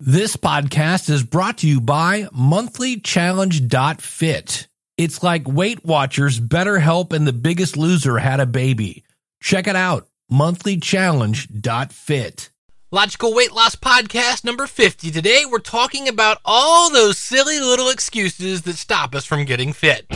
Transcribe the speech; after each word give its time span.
This 0.00 0.36
podcast 0.36 1.10
is 1.10 1.24
brought 1.24 1.58
to 1.58 1.66
you 1.66 1.80
by 1.80 2.28
monthlychallenge.fit. 2.32 4.68
It's 4.96 5.24
like 5.24 5.48
Weight 5.48 5.84
Watchers, 5.84 6.38
BetterHelp, 6.38 7.12
and 7.12 7.26
The 7.26 7.32
Biggest 7.32 7.76
Loser 7.76 8.18
had 8.18 8.38
a 8.38 8.46
baby. 8.46 9.02
Check 9.40 9.66
it 9.66 9.74
out, 9.74 10.06
monthlychallenge.fit. 10.30 12.50
Logical 12.92 13.34
Weight 13.34 13.52
Loss 13.52 13.74
Podcast 13.74 14.44
number 14.44 14.68
50. 14.68 15.10
Today 15.10 15.42
we're 15.50 15.58
talking 15.58 16.06
about 16.06 16.38
all 16.44 16.92
those 16.92 17.18
silly 17.18 17.58
little 17.58 17.88
excuses 17.88 18.62
that 18.62 18.76
stop 18.76 19.16
us 19.16 19.24
from 19.24 19.44
getting 19.44 19.72
fit. 19.72 20.06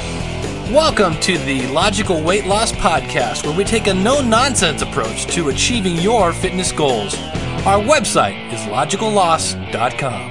Welcome 0.70 1.18
to 1.22 1.36
the 1.38 1.66
Logical 1.72 2.22
Weight 2.22 2.46
Loss 2.46 2.70
Podcast, 2.74 3.44
where 3.44 3.56
we 3.56 3.64
take 3.64 3.88
a 3.88 3.94
no 3.94 4.22
nonsense 4.22 4.82
approach 4.82 5.26
to 5.34 5.48
achieving 5.48 5.96
your 5.96 6.32
fitness 6.32 6.70
goals. 6.70 7.16
Our 7.64 7.80
website 7.80 8.52
is 8.52 8.58
logicalloss.com. 8.62 10.30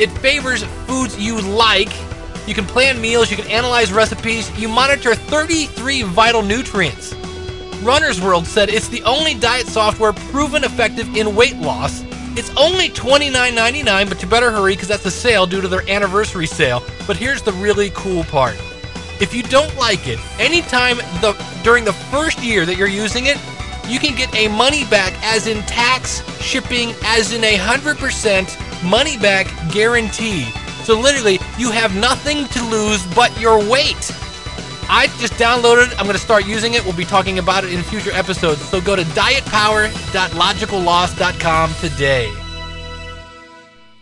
It 0.00 0.10
favors 0.18 0.64
foods 0.64 1.16
you 1.16 1.40
like. 1.42 1.92
You 2.48 2.54
can 2.54 2.66
plan 2.66 3.00
meals, 3.00 3.30
you 3.30 3.36
can 3.36 3.46
analyze 3.46 3.92
recipes, 3.92 4.50
you 4.58 4.66
monitor 4.66 5.14
33 5.14 6.02
vital 6.02 6.42
nutrients. 6.42 7.14
Runner's 7.82 8.20
World 8.20 8.46
said 8.46 8.68
it's 8.68 8.88
the 8.88 9.02
only 9.02 9.34
diet 9.34 9.66
software 9.66 10.12
proven 10.12 10.62
effective 10.62 11.16
in 11.16 11.34
weight 11.34 11.56
loss. 11.56 12.04
It's 12.36 12.54
only 12.56 12.88
$29.99, 12.88 14.08
but 14.08 14.22
you 14.22 14.28
better 14.28 14.52
hurry 14.52 14.74
because 14.74 14.88
that's 14.88 15.04
a 15.04 15.10
sale 15.10 15.46
due 15.46 15.60
to 15.60 15.68
their 15.68 15.88
anniversary 15.90 16.46
sale. 16.46 16.82
But 17.06 17.16
here's 17.16 17.42
the 17.42 17.52
really 17.54 17.90
cool 17.90 18.22
part. 18.24 18.56
If 19.20 19.34
you 19.34 19.42
don't 19.42 19.76
like 19.76 20.06
it, 20.06 20.20
anytime 20.38 20.98
the 21.20 21.32
during 21.64 21.84
the 21.84 21.92
first 21.92 22.40
year 22.42 22.64
that 22.66 22.76
you're 22.76 22.86
using 22.86 23.26
it, 23.26 23.36
you 23.88 23.98
can 23.98 24.16
get 24.16 24.32
a 24.34 24.48
money 24.48 24.84
back 24.84 25.12
as 25.24 25.48
in 25.48 25.60
tax, 25.62 26.22
shipping, 26.40 26.94
as 27.04 27.32
in 27.32 27.42
a 27.42 27.56
100% 27.58 28.88
money 28.88 29.18
back 29.18 29.46
guarantee. 29.72 30.44
So 30.84 30.98
literally, 30.98 31.40
you 31.58 31.70
have 31.72 31.94
nothing 31.96 32.46
to 32.46 32.64
lose 32.64 33.04
but 33.14 33.38
your 33.40 33.58
weight. 33.68 34.12
I 34.94 35.06
just 35.20 35.32
downloaded. 35.34 35.90
I'm 35.92 36.04
going 36.04 36.12
to 36.12 36.18
start 36.18 36.44
using 36.44 36.74
it. 36.74 36.84
We'll 36.84 36.94
be 36.94 37.06
talking 37.06 37.38
about 37.38 37.64
it 37.64 37.72
in 37.72 37.82
future 37.82 38.12
episodes. 38.12 38.60
So 38.60 38.78
go 38.78 38.94
to 38.94 39.00
dietpower.logicalloss.com 39.02 41.74
today. 41.80 42.30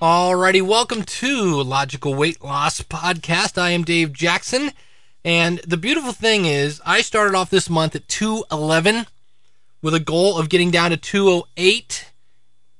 Alrighty, 0.03 0.63
welcome 0.63 1.05
to 1.05 1.63
Logical 1.63 2.13
Weight 2.13 2.43
Loss 2.43 2.83
Podcast. 2.83 3.57
I 3.57 3.71
am 3.71 3.85
Dave 3.85 4.13
Jackson. 4.13 4.73
And 5.25 5.59
the 5.59 5.77
beautiful 5.77 6.11
thing 6.11 6.47
is, 6.47 6.83
I 6.85 7.03
started 7.03 7.37
off 7.37 7.51
this 7.51 7.71
month 7.71 7.95
at 7.95 8.09
211 8.09 9.07
with 9.83 9.95
a 9.95 10.01
goal 10.01 10.39
of 10.39 10.49
getting 10.49 10.73
down 10.73 10.91
to 10.91 10.97
208. 10.97 12.11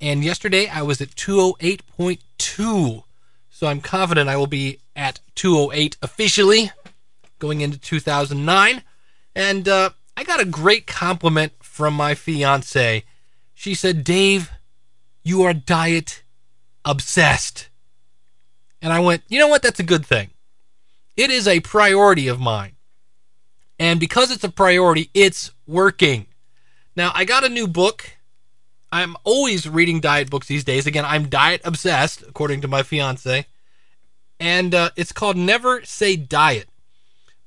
And 0.01 0.21
yesterday 0.21 0.67
I 0.67 0.81
was 0.81 0.99
at 0.99 1.11
208.2. 1.11 3.03
So 3.49 3.67
I'm 3.67 3.79
confident 3.79 4.29
I 4.29 4.35
will 4.35 4.47
be 4.47 4.79
at 4.97 5.21
208 5.35 5.95
officially 6.01 6.71
going 7.41 7.59
into 7.59 7.77
2009. 7.77 8.83
And 9.35 9.67
uh, 9.67 9.89
I 10.15 10.23
got 10.23 10.39
a 10.39 10.45
great 10.45 10.87
compliment 10.87 11.51
from 11.61 11.93
my 11.93 12.15
fiance. 12.15 13.03
She 13.53 13.73
said, 13.73 14.05
Dave, 14.05 14.51
you 15.23 15.41
are 15.43 15.53
diet 15.53 16.23
obsessed. 16.85 17.67
And 18.81 18.93
I 18.93 18.99
went, 18.99 19.23
you 19.27 19.39
know 19.39 19.47
what? 19.47 19.61
That's 19.61 19.79
a 19.79 19.83
good 19.83 20.05
thing. 20.05 20.29
It 21.17 21.29
is 21.29 21.47
a 21.47 21.59
priority 21.59 22.27
of 22.27 22.39
mine. 22.39 22.73
And 23.77 23.99
because 23.99 24.31
it's 24.31 24.43
a 24.43 24.49
priority, 24.49 25.09
it's 25.13 25.51
working. 25.67 26.27
Now, 26.95 27.11
I 27.13 27.25
got 27.25 27.43
a 27.43 27.49
new 27.49 27.67
book. 27.67 28.17
I'm 28.91 29.15
always 29.23 29.67
reading 29.67 29.99
diet 29.99 30.29
books 30.29 30.47
these 30.47 30.63
days. 30.63 30.85
Again, 30.85 31.05
I'm 31.05 31.29
diet 31.29 31.61
obsessed, 31.63 32.21
according 32.23 32.61
to 32.61 32.67
my 32.67 32.83
fiance. 32.83 33.45
And 34.39 34.75
uh, 34.75 34.89
it's 34.95 35.11
called 35.11 35.37
Never 35.37 35.83
Say 35.83 36.15
Diet 36.15 36.67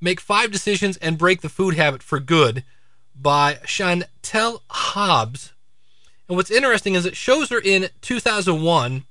Make 0.00 0.20
Five 0.20 0.50
Decisions 0.50 0.96
and 0.98 1.18
Break 1.18 1.40
the 1.40 1.48
Food 1.48 1.74
Habit 1.74 2.02
for 2.02 2.20
Good 2.20 2.64
by 3.14 3.54
Chantel 3.64 4.60
Hobbs. 4.68 5.52
And 6.28 6.36
what's 6.36 6.50
interesting 6.50 6.94
is 6.94 7.04
it 7.04 7.16
shows 7.16 7.50
her 7.50 7.60
in 7.62 7.88
2001, 8.00 9.04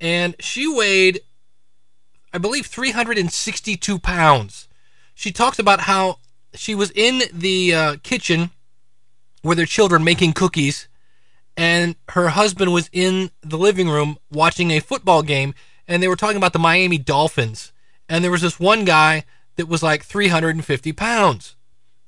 and 0.00 0.34
she 0.40 0.66
weighed, 0.66 1.20
I 2.32 2.38
believe, 2.38 2.66
362 2.66 3.98
pounds. 3.98 4.68
She 5.14 5.32
talks 5.32 5.58
about 5.58 5.80
how 5.80 6.18
she 6.54 6.74
was 6.74 6.90
in 6.94 7.22
the 7.32 7.74
uh, 7.74 7.96
kitchen 8.02 8.50
with 9.44 9.58
her 9.58 9.66
children 9.66 10.02
making 10.02 10.32
cookies, 10.32 10.88
and 11.56 11.96
her 12.10 12.30
husband 12.30 12.72
was 12.72 12.88
in 12.92 13.30
the 13.42 13.58
living 13.58 13.88
room 13.88 14.16
watching 14.30 14.70
a 14.70 14.80
football 14.80 15.22
game, 15.22 15.54
and 15.86 16.02
they 16.02 16.08
were 16.08 16.16
talking 16.16 16.38
about 16.38 16.54
the 16.54 16.58
Miami 16.58 16.98
Dolphins. 16.98 17.72
And 18.08 18.24
there 18.24 18.30
was 18.30 18.42
this 18.42 18.58
one 18.58 18.84
guy 18.84 19.24
that 19.56 19.68
was 19.68 19.82
like 19.82 20.04
350 20.04 20.92
pounds. 20.92 21.56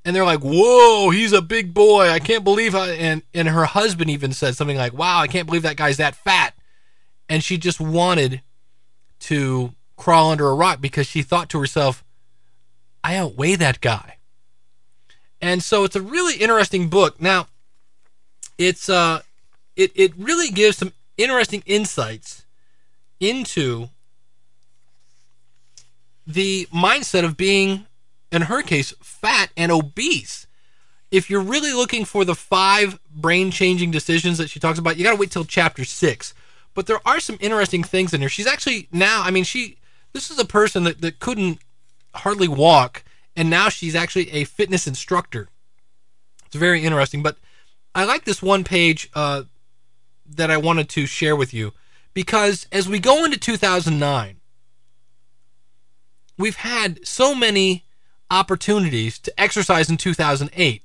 And 0.05 0.15
they're 0.15 0.25
like, 0.25 0.41
whoa, 0.41 1.10
he's 1.10 1.32
a 1.32 1.41
big 1.41 1.72
boy. 1.72 2.10
I 2.10 2.19
can't 2.19 2.44
believe 2.44 2.72
how. 2.72 2.84
And, 2.84 3.22
and 3.32 3.49
her 3.49 3.65
husband 3.65 4.10
even 4.10 4.32
said 4.32 4.55
something 4.55 4.77
like, 4.77 4.93
wow, 4.93 5.21
I 5.21 5.27
can't 5.27 5.47
believe 5.47 5.62
that 5.62 5.77
guy's 5.77 5.97
that 5.97 6.15
fat. 6.15 6.55
And 7.28 7.43
she 7.43 7.56
just 7.56 7.81
wanted 7.81 8.43
to 9.21 9.72
crawl 9.97 10.31
under 10.31 10.49
a 10.49 10.55
rock 10.55 10.81
because 10.81 11.06
she 11.06 11.22
thought 11.22 11.49
to 11.50 11.60
herself, 11.60 12.05
I 13.03 13.16
outweigh 13.16 13.55
that 13.56 13.81
guy. 13.81 14.19
And 15.41 15.62
so 15.62 15.84
it's 15.84 15.97
a 15.97 16.03
really 16.03 16.37
interesting 16.37 16.88
book. 16.88 17.21
Now, 17.21 17.49
it's 18.56 18.88
uh 18.88 19.21
it 19.76 19.93
it 19.94 20.12
really 20.16 20.50
gives 20.50 20.76
some 20.78 20.93
interesting 21.16 21.62
insights 21.66 22.44
into 23.21 23.88
the 26.26 26.66
mindset 26.72 27.24
of 27.24 27.36
being, 27.36 27.86
in 28.32 28.42
her 28.42 28.62
case, 28.62 28.92
fat 29.02 29.50
and 29.56 29.70
obese. 29.70 30.46
If 31.10 31.30
you're 31.30 31.40
really 31.40 31.72
looking 31.72 32.04
for 32.04 32.24
the 32.24 32.34
five 32.34 32.98
brain 33.10 33.50
changing 33.50 33.90
decisions 33.90 34.38
that 34.38 34.50
she 34.50 34.58
talks 34.58 34.78
about, 34.78 34.96
you 34.96 35.04
got 35.04 35.12
to 35.12 35.16
wait 35.16 35.30
till 35.30 35.44
chapter 35.44 35.84
six. 35.84 36.34
But 36.74 36.86
there 36.86 37.00
are 37.06 37.20
some 37.20 37.38
interesting 37.40 37.84
things 37.84 38.12
in 38.12 38.20
here. 38.20 38.28
She's 38.28 38.48
actually 38.48 38.88
now, 38.90 39.22
I 39.22 39.30
mean, 39.30 39.44
she, 39.44 39.78
this 40.12 40.30
is 40.30 40.38
a 40.38 40.44
person 40.44 40.84
that, 40.84 41.00
that 41.02 41.20
couldn't 41.20 41.60
hardly 42.14 42.48
walk, 42.48 43.04
and 43.36 43.48
now 43.48 43.68
she's 43.68 43.94
actually 43.94 44.30
a 44.32 44.44
fitness 44.44 44.86
instructor. 44.86 45.48
It's 46.46 46.56
very 46.56 46.84
interesting. 46.84 47.22
But 47.22 47.36
I 47.94 48.04
like 48.04 48.24
this 48.24 48.42
one 48.42 48.64
page 48.64 49.08
uh, 49.14 49.44
that 50.26 50.50
I 50.50 50.56
wanted 50.56 50.88
to 50.90 51.06
share 51.06 51.36
with 51.36 51.54
you 51.54 51.72
because 52.12 52.66
as 52.72 52.88
we 52.88 52.98
go 52.98 53.24
into 53.24 53.38
2009, 53.38 54.40
we've 56.38 56.56
had 56.56 57.06
so 57.06 57.34
many 57.34 57.84
opportunities 58.30 59.18
to 59.20 59.40
exercise 59.40 59.90
in 59.90 59.96
2008. 59.96 60.82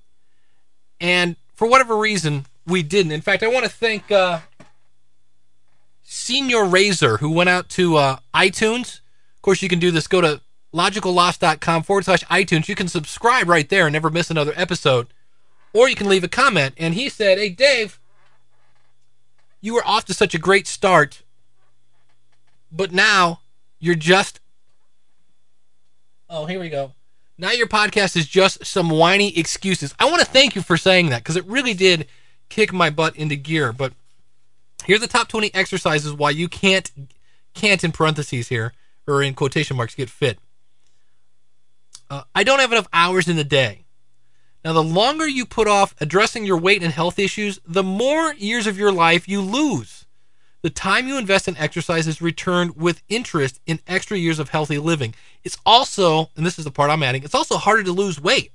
And 1.02 1.36
for 1.56 1.68
whatever 1.68 1.98
reason, 1.98 2.46
we 2.66 2.84
didn't. 2.84 3.12
In 3.12 3.22
fact, 3.22 3.44
I 3.44 3.48
want 3.48 3.66
to 3.66 3.72
thank 3.72 4.12
uh, 4.12 4.40
Senior 6.04 6.66
Razor, 6.66 7.18
who 7.18 7.32
went 7.32 7.50
out 7.50 7.70
to 7.70 7.96
uh, 7.96 8.18
iTunes. 8.34 9.00
Of 9.36 9.42
course, 9.42 9.62
you 9.62 9.70
can 9.70 9.80
do 9.80 9.92
this. 9.92 10.08
Go 10.08 10.22
to 10.22 10.42
logicalloss.com 10.74 11.84
forward 11.84 12.06
slash 12.06 12.24
iTunes. 12.26 12.68
You 12.68 12.76
can 12.76 12.88
subscribe 12.88 13.48
right 13.48 13.68
there 13.68 13.88
and 13.88 13.94
never 13.94 14.10
miss 14.10 14.30
another 14.30 14.54
episode. 14.56 15.08
Or 15.74 15.88
you 15.88 15.96
can 15.96 16.10
leave 16.10 16.24
a 16.24 16.28
comment. 16.28 16.76
And 16.78 16.94
he 16.94 17.10
said, 17.10 17.38
Hey, 17.38 17.50
Dave, 17.50 18.00
you 19.62 19.74
were 19.74 19.86
off 19.86 20.06
to 20.06 20.14
such 20.14 20.34
a 20.34 20.40
great 20.40 20.68
start, 20.68 21.24
but 22.72 22.92
now 22.92 23.42
you're 23.80 23.96
just 23.96 24.40
Oh, 26.30 26.46
here 26.46 26.60
we 26.60 26.70
go. 26.70 26.94
Now 27.38 27.52
your 27.52 27.68
podcast 27.68 28.16
is 28.16 28.28
just 28.28 28.66
some 28.66 28.90
whiny 28.90 29.38
excuses. 29.38 29.96
I 30.00 30.06
want 30.06 30.20
to 30.20 30.28
thank 30.28 30.56
you 30.56 30.62
for 30.62 30.78
saying 30.78 31.10
that 31.10 31.24
because 31.24 31.38
it 31.38 31.46
really 31.46 31.74
did 31.74 32.08
kick 32.50 32.74
my 32.74 32.90
butt 32.90 33.16
into 33.16 33.36
gear. 33.36 33.72
But 33.72 33.94
here 34.86 34.98
are 34.98 35.00
the 35.00 35.08
top 35.08 35.28
20 35.28 35.54
exercises 35.56 36.14
why 36.14 36.32
you 36.32 36.48
can't, 36.48 36.92
can't 37.54 37.84
in 37.84 37.92
parentheses 37.92 38.50
here, 38.50 38.74
or 39.08 39.24
in 39.24 39.34
quotation 39.34 39.78
marks, 39.78 39.96
get 39.96 40.10
fit. 40.10 40.38
Uh, 42.10 42.24
I 42.36 42.44
don't 42.44 42.60
have 42.60 42.72
enough 42.72 42.88
hours 42.92 43.28
in 43.28 43.36
the 43.36 43.44
day. 43.44 43.86
Now, 44.66 44.74
the 44.74 44.84
longer 44.84 45.28
you 45.28 45.46
put 45.46 45.68
off 45.68 45.96
addressing 46.02 46.46
your 46.46 46.58
weight 46.58 46.84
and 46.84 46.92
health 46.92 47.18
issues, 47.18 47.62
the 47.66 47.84
more 47.84 48.34
years 48.34 48.68
of 48.68 48.78
your 48.78 48.92
life 48.92 49.28
you 49.28 49.42
lose. 49.42 49.99
The 50.62 50.70
time 50.70 51.08
you 51.08 51.18
invest 51.18 51.48
in 51.48 51.56
exercise 51.58 52.08
is 52.08 52.22
returned 52.22 52.76
with 52.76 53.02
interest 53.08 53.62
in 53.66 53.80
extra 53.88 54.18
years 54.18 54.40
of 54.40 54.50
healthy 54.50 54.78
living. 54.78 55.16
It's 55.44 55.58
also, 55.66 56.30
and 56.36 56.46
this 56.46 56.60
is 56.60 56.66
the 56.66 56.72
part 56.72 56.92
I'm 56.92 57.04
adding, 57.04 57.24
it's 57.24 57.36
also 57.36 57.58
harder 57.58 57.84
to 57.84 57.92
lose 57.92 58.20
weight. 58.22 58.52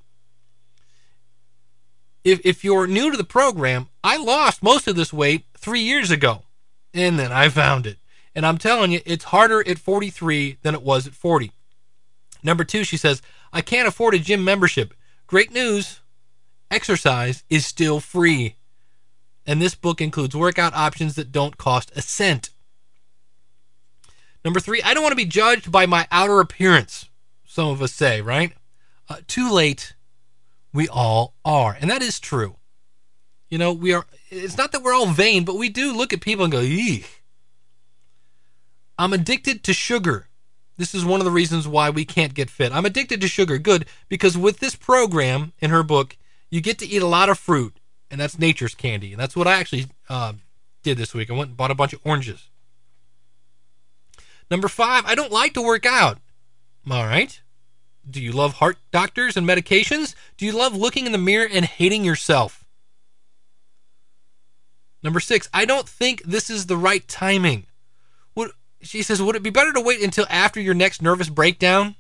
if, 2.25 2.41
if 2.45 2.65
you're 2.65 2.87
new 2.87 3.11
to 3.11 3.17
the 3.17 3.25
program, 3.25 3.89
I 4.03 4.17
lost 4.17 4.63
most 4.63 4.89
of 4.89 4.97
this 4.97 5.13
weight 5.13 5.45
three 5.57 5.81
years 5.81 6.11
ago. 6.11 6.43
And 6.93 7.19
then 7.19 7.31
I 7.33 7.49
found 7.49 7.87
it. 7.87 7.99
And 8.35 8.47
I'm 8.47 8.59
telling 8.59 8.91
you, 8.91 9.01
it's 9.05 9.25
harder 9.27 9.67
at 9.69 9.79
43 9.79 10.59
than 10.63 10.75
it 10.75 10.83
was 10.83 11.07
at 11.07 11.15
40. 11.15 11.53
Number 12.43 12.65
two, 12.65 12.85
she 12.85 12.97
says, 12.97 13.23
I 13.53 13.61
can't 13.61 13.87
afford 13.89 14.15
a 14.15 14.19
gym 14.19 14.43
membership. 14.43 14.95
Great 15.27 15.53
news 15.53 16.01
exercise 16.71 17.45
is 17.49 17.67
still 17.67 18.01
free. 18.01 18.57
And 19.47 19.61
this 19.61 19.75
book 19.75 20.01
includes 20.01 20.35
workout 20.35 20.75
options 20.75 21.15
that 21.17 21.33
don't 21.33 21.59
cost 21.59 21.93
a 21.95 22.03
cent. 22.03 22.51
Number 24.45 24.61
three, 24.61 24.83
I 24.83 24.95
don't 24.95 25.03
want 25.03 25.13
to 25.13 25.17
be 25.17 25.25
judged 25.25 25.73
by 25.73 25.87
my 25.87 26.07
outer 26.11 26.41
appearance. 26.41 27.09
Some 27.45 27.69
of 27.69 27.81
us 27.81 27.93
say, 27.93 28.21
right? 28.21 28.53
Uh, 29.09 29.17
too 29.27 29.51
late. 29.51 29.95
We 30.73 30.89
all 30.89 31.35
are. 31.45 31.77
And 31.81 31.91
that 31.91 32.03
is 32.03 32.19
true. 32.21 32.57
You 33.49 33.59
know, 33.59 33.73
we 33.73 33.93
are, 33.93 34.07
it's 34.31 34.57
not 34.57 34.73
that 34.73 34.83
we're 34.83 34.95
all 34.95 35.07
vain, 35.07 35.45
but 35.45 35.57
we 35.57 35.69
do 35.69 35.97
look 35.97 36.13
at 36.13 36.21
people 36.21 36.45
and 36.45 36.53
go, 36.53 36.61
eek. 36.61 37.23
I'm 38.99 39.13
addicted 39.13 39.63
to 39.65 39.73
sugar. 39.73 40.29
This 40.77 40.95
is 40.95 41.05
one 41.05 41.21
of 41.21 41.25
the 41.25 41.31
reasons 41.31 41.69
why 41.69 41.91
we 41.91 42.05
can't 42.05 42.35
get 42.35 42.51
fit. 42.51 42.73
I'm 42.73 42.87
addicted 42.87 43.21
to 43.21 43.29
sugar. 43.29 43.59
Good, 43.59 43.87
because 44.09 44.37
with 44.37 44.59
this 44.59 44.75
program 44.75 45.53
in 45.61 45.71
her 45.71 45.83
book, 45.83 46.17
you 46.51 46.61
get 46.61 46.79
to 46.81 46.87
eat 46.87 47.03
a 47.03 47.07
lot 47.07 47.29
of 47.29 47.39
fruit, 47.39 47.79
and 48.15 48.21
that's 48.21 48.39
nature's 48.39 48.77
candy. 48.77 49.11
And 49.11 49.21
that's 49.21 49.35
what 49.35 49.49
I 49.49 49.55
actually 49.55 49.87
uh, 50.09 50.35
did 50.85 50.99
this 50.99 51.15
week. 51.15 51.33
I 51.33 51.35
went 51.35 51.49
and 51.49 51.57
bought 51.57 51.73
a 51.73 51.75
bunch 51.75 51.93
of 51.93 51.99
oranges. 52.05 52.49
Number 54.49 54.69
five, 54.69 55.05
I 55.05 55.17
don't 55.17 55.33
like 55.33 55.53
to 55.55 55.63
work 55.63 55.85
out. 55.85 56.19
All 56.89 57.07
right. 57.07 57.41
Do 58.09 58.23
you 58.23 58.31
love 58.31 58.55
heart 58.55 58.79
doctors 58.93 59.37
and 59.37 59.45
medications? 59.45 60.15
Do 60.37 60.47
you 60.47 60.53
love 60.53 60.77
looking 60.77 61.07
in 61.07 61.13
the 61.13 61.19
mirror 61.19 61.49
and 61.53 61.65
hating 61.65 62.05
yourself? 62.05 62.65
Number 65.03 65.19
six, 65.19 65.49
I 65.53 65.65
don't 65.65 65.89
think 65.89 66.23
this 66.23 66.49
is 66.49 66.67
the 66.67 66.77
right 66.77 67.07
timing. 67.09 67.67
Would, 68.37 68.53
she 68.81 69.03
says, 69.03 69.21
would 69.21 69.35
it 69.35 69.43
be 69.43 69.51
better 69.51 69.73
to 69.73 69.81
wait 69.81 70.01
until 70.01 70.27
after 70.31 70.61
your 70.61 70.75
next 70.75 71.03
nervous 71.03 71.29
breakdown? 71.29 71.97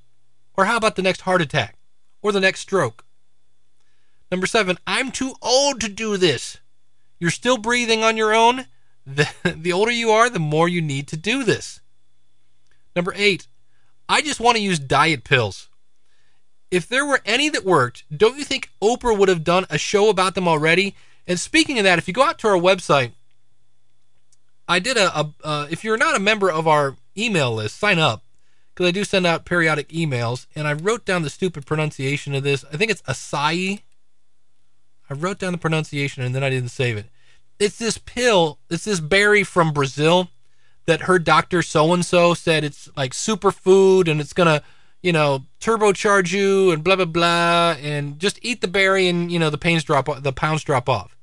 Or 0.56 0.66
how 0.66 0.76
about 0.76 0.94
the 0.94 1.02
next 1.02 1.22
heart 1.22 1.42
attack? 1.42 1.76
Or 2.22 2.30
the 2.30 2.38
next 2.38 2.60
stroke? 2.60 3.04
Number 4.30 4.46
seven, 4.46 4.78
I'm 4.86 5.10
too 5.10 5.34
old 5.42 5.80
to 5.80 5.88
do 5.88 6.16
this. 6.16 6.58
You're 7.20 7.30
still 7.30 7.58
breathing 7.58 8.02
on 8.02 8.16
your 8.16 8.34
own. 8.34 8.66
The, 9.06 9.28
the 9.44 9.70
older 9.70 9.90
you 9.90 10.12
are, 10.12 10.30
the 10.30 10.38
more 10.38 10.66
you 10.66 10.80
need 10.80 11.08
to 11.08 11.16
do 11.18 11.44
this. 11.44 11.80
Number 12.96 13.12
eight, 13.14 13.48
I 14.08 14.22
just 14.22 14.40
want 14.40 14.56
to 14.56 14.62
use 14.62 14.78
diet 14.78 15.24
pills. 15.24 15.68
If 16.70 16.88
there 16.88 17.04
were 17.04 17.20
any 17.26 17.50
that 17.50 17.66
worked, 17.66 18.04
don't 18.10 18.38
you 18.38 18.44
think 18.44 18.70
Oprah 18.82 19.14
would 19.14 19.28
have 19.28 19.44
done 19.44 19.66
a 19.68 19.76
show 19.76 20.08
about 20.08 20.34
them 20.34 20.48
already? 20.48 20.96
And 21.26 21.38
speaking 21.38 21.78
of 21.78 21.84
that, 21.84 21.98
if 21.98 22.08
you 22.08 22.14
go 22.14 22.22
out 22.22 22.38
to 22.38 22.48
our 22.48 22.56
website, 22.56 23.12
I 24.66 24.78
did 24.78 24.96
a, 24.96 25.14
a 25.18 25.34
uh, 25.44 25.66
if 25.70 25.84
you're 25.84 25.98
not 25.98 26.16
a 26.16 26.20
member 26.20 26.50
of 26.50 26.66
our 26.66 26.96
email 27.16 27.54
list, 27.54 27.78
sign 27.78 27.98
up 27.98 28.24
because 28.74 28.88
I 28.88 28.90
do 28.90 29.04
send 29.04 29.26
out 29.26 29.44
periodic 29.44 29.88
emails. 29.88 30.46
And 30.54 30.66
I 30.66 30.72
wrote 30.72 31.04
down 31.04 31.22
the 31.22 31.30
stupid 31.30 31.66
pronunciation 31.66 32.34
of 32.34 32.42
this. 32.42 32.64
I 32.72 32.76
think 32.76 32.90
it's 32.90 33.02
acai. 33.02 33.82
I 35.08 35.14
wrote 35.14 35.38
down 35.38 35.52
the 35.52 35.58
pronunciation 35.58 36.22
and 36.22 36.34
then 36.34 36.44
I 36.44 36.50
didn't 36.50 36.70
save 36.70 36.96
it. 36.96 37.06
It's 37.58 37.78
this 37.78 37.98
pill. 37.98 38.58
It's 38.70 38.84
this 38.84 39.00
berry 39.00 39.44
from 39.44 39.72
Brazil 39.72 40.30
that 40.86 41.02
her 41.02 41.18
doctor 41.18 41.62
so 41.62 41.92
and 41.92 42.04
so 42.04 42.34
said 42.34 42.64
it's 42.64 42.88
like 42.96 43.12
superfood 43.12 44.08
and 44.08 44.20
it's 44.20 44.32
gonna 44.34 44.62
you 45.02 45.12
know 45.12 45.44
turbocharge 45.60 46.32
you 46.32 46.70
and 46.70 46.84
blah 46.84 46.96
blah 46.96 47.04
blah 47.06 47.76
and 47.80 48.18
just 48.18 48.38
eat 48.42 48.60
the 48.60 48.68
berry 48.68 49.08
and 49.08 49.32
you 49.32 49.38
know 49.38 49.48
the 49.48 49.56
pains 49.56 49.82
drop 49.82 50.22
the 50.22 50.32
pounds 50.32 50.62
drop 50.62 50.86
off 50.86 51.16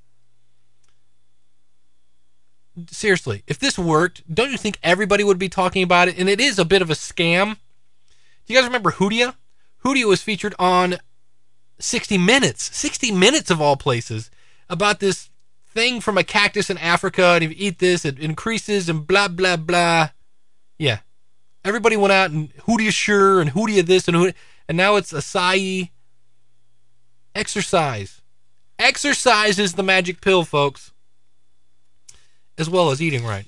seriously 2.90 3.44
if 3.46 3.60
this 3.60 3.78
worked 3.78 4.24
don't 4.34 4.52
you 4.52 4.58
think 4.58 4.80
everybody 4.82 5.24
would 5.24 5.38
be 5.38 5.50
talking 5.50 5.84
about 5.84 6.08
it 6.08 6.18
and 6.18 6.28
it 6.28 6.40
is 6.40 6.58
a 6.58 6.66
bit 6.66 6.82
of 6.82 6.90
a 6.90 6.96
scam 6.96 7.58
do 8.46 8.54
you 8.54 8.60
guys 8.60 8.68
remember 8.68 8.92
Hoodia? 8.92 9.36
Hoodia 9.86 10.06
was 10.06 10.22
featured 10.22 10.56
on 10.60 10.98
60 11.82 12.18
minutes 12.18 12.76
60 12.76 13.12
minutes 13.12 13.50
of 13.50 13.62
all 13.62 13.76
places 13.76 14.30
about 14.70 15.00
this 15.00 15.32
thing 15.74 16.02
from 16.02 16.18
a 16.18 16.24
cactus 16.24 16.70
in 16.70 16.78
Africa, 16.78 17.26
and 17.36 17.44
if 17.44 17.52
you 17.52 17.56
eat 17.58 17.80
this, 17.80 18.06
it 18.06 18.20
increases 18.20 18.90
and 18.90 19.08
blah 19.08 19.28
blah 19.28 19.58
blah. 19.58 20.10
Yeah, 20.78 21.00
everybody 21.64 21.98
went 21.98 22.14
out 22.14 22.32
and 22.32 22.54
Hoodia 22.56 22.92
sure 22.92 23.42
and 23.42 23.52
Hoodia 23.52 23.86
this 23.86 24.08
and 24.08 24.18
Hoodia, 24.18 24.34
and 24.68 24.78
now 24.78 24.96
it's 24.96 25.14
acai. 25.14 25.90
Exercise, 27.34 28.22
exercise 28.78 29.58
is 29.58 29.74
the 29.74 29.84
magic 29.84 30.22
pill, 30.22 30.44
folks. 30.44 30.92
As 32.58 32.70
well 32.70 32.92
as 32.92 33.02
eating 33.02 33.24
right. 33.24 33.48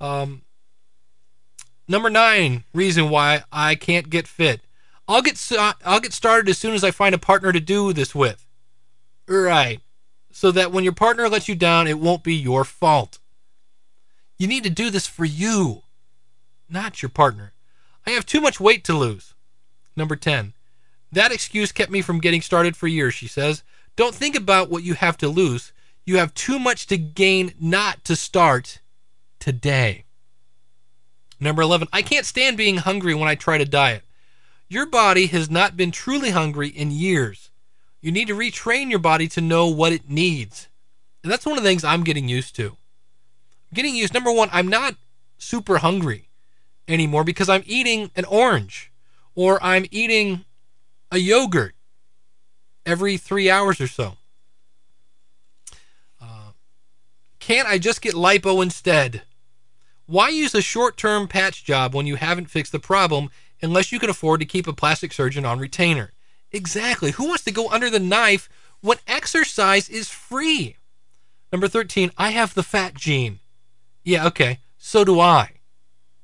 Um, 0.00 0.42
number 1.88 2.10
nine 2.10 2.64
reason 2.74 3.08
why 3.08 3.44
I 3.50 3.74
can't 3.74 4.10
get 4.10 4.28
fit. 4.28 4.60
I'll 5.06 5.22
get 5.22 5.40
uh, 5.52 5.74
I'll 5.84 6.00
get 6.00 6.12
started 6.12 6.48
as 6.48 6.58
soon 6.58 6.74
as 6.74 6.84
I 6.84 6.90
find 6.90 7.14
a 7.14 7.18
partner 7.18 7.52
to 7.52 7.60
do 7.60 7.92
this 7.92 8.14
with. 8.14 8.46
Right 9.28 9.80
so 10.34 10.50
that 10.50 10.72
when 10.72 10.82
your 10.82 10.92
partner 10.92 11.28
lets 11.28 11.48
you 11.48 11.54
down, 11.54 11.86
it 11.86 12.00
won't 12.00 12.24
be 12.24 12.34
your 12.34 12.64
fault. 12.64 13.20
You 14.36 14.48
need 14.48 14.64
to 14.64 14.70
do 14.70 14.90
this 14.90 15.06
for 15.06 15.24
you, 15.24 15.82
not 16.68 17.02
your 17.02 17.08
partner. 17.08 17.52
I 18.04 18.10
have 18.10 18.26
too 18.26 18.40
much 18.40 18.58
weight 18.58 18.82
to 18.84 18.94
lose. 18.94 19.34
Number 19.94 20.16
10. 20.16 20.52
That 21.12 21.30
excuse 21.30 21.70
kept 21.70 21.92
me 21.92 22.02
from 22.02 22.18
getting 22.18 22.42
started 22.42 22.76
for 22.76 22.88
years, 22.88 23.14
she 23.14 23.28
says. 23.28 23.62
Don't 23.94 24.12
think 24.12 24.34
about 24.34 24.70
what 24.70 24.82
you 24.82 24.94
have 24.94 25.16
to 25.18 25.28
lose. 25.28 25.72
You 26.04 26.18
have 26.18 26.34
too 26.34 26.58
much 26.58 26.88
to 26.88 26.98
gain 26.98 27.54
not 27.60 28.04
to 28.04 28.16
start 28.16 28.80
today. 29.38 30.02
Number 31.38 31.62
11. 31.62 31.86
I 31.92 32.02
can't 32.02 32.26
stand 32.26 32.56
being 32.56 32.78
hungry 32.78 33.14
when 33.14 33.28
I 33.28 33.36
try 33.36 33.56
to 33.56 33.64
diet. 33.64 34.02
Your 34.74 34.86
body 34.86 35.28
has 35.28 35.48
not 35.48 35.76
been 35.76 35.92
truly 35.92 36.30
hungry 36.30 36.66
in 36.66 36.90
years. 36.90 37.52
You 38.00 38.10
need 38.10 38.26
to 38.26 38.34
retrain 38.34 38.90
your 38.90 38.98
body 38.98 39.28
to 39.28 39.40
know 39.40 39.68
what 39.68 39.92
it 39.92 40.10
needs. 40.10 40.66
And 41.22 41.30
that's 41.30 41.46
one 41.46 41.56
of 41.56 41.62
the 41.62 41.70
things 41.70 41.84
I'm 41.84 42.02
getting 42.02 42.26
used 42.26 42.56
to. 42.56 42.76
getting 43.72 43.94
used, 43.94 44.12
number 44.12 44.32
one, 44.32 44.48
I'm 44.50 44.66
not 44.66 44.96
super 45.38 45.78
hungry 45.78 46.28
anymore 46.88 47.22
because 47.22 47.48
I'm 47.48 47.62
eating 47.66 48.10
an 48.16 48.24
orange 48.24 48.90
or 49.36 49.62
I'm 49.62 49.86
eating 49.92 50.44
a 51.12 51.18
yogurt 51.18 51.76
every 52.84 53.16
three 53.16 53.48
hours 53.48 53.80
or 53.80 53.86
so. 53.86 54.16
Uh, 56.20 56.50
can't 57.38 57.68
I 57.68 57.78
just 57.78 58.02
get 58.02 58.14
lipo 58.14 58.60
instead? 58.60 59.22
Why 60.06 60.30
use 60.30 60.52
a 60.52 60.60
short 60.60 60.96
term 60.96 61.28
patch 61.28 61.62
job 61.62 61.94
when 61.94 62.08
you 62.08 62.16
haven't 62.16 62.50
fixed 62.50 62.72
the 62.72 62.80
problem 62.80 63.30
unless 63.62 63.92
you 63.92 63.98
can 63.98 64.10
afford 64.10 64.40
to 64.40 64.46
keep 64.46 64.66
a 64.66 64.72
plastic 64.72 65.12
surgeon 65.12 65.44
on 65.44 65.58
retainer? 65.58 66.12
Exactly. 66.52 67.12
Who 67.12 67.28
wants 67.28 67.44
to 67.44 67.52
go 67.52 67.68
under 67.70 67.90
the 67.90 67.98
knife 67.98 68.48
when 68.80 68.98
exercise 69.06 69.88
is 69.88 70.08
free? 70.08 70.76
Number 71.52 71.68
13, 71.68 72.10
I 72.16 72.30
have 72.30 72.54
the 72.54 72.62
fat 72.62 72.94
gene. 72.94 73.40
Yeah, 74.04 74.26
okay. 74.26 74.58
So 74.76 75.04
do 75.04 75.18
I, 75.20 75.52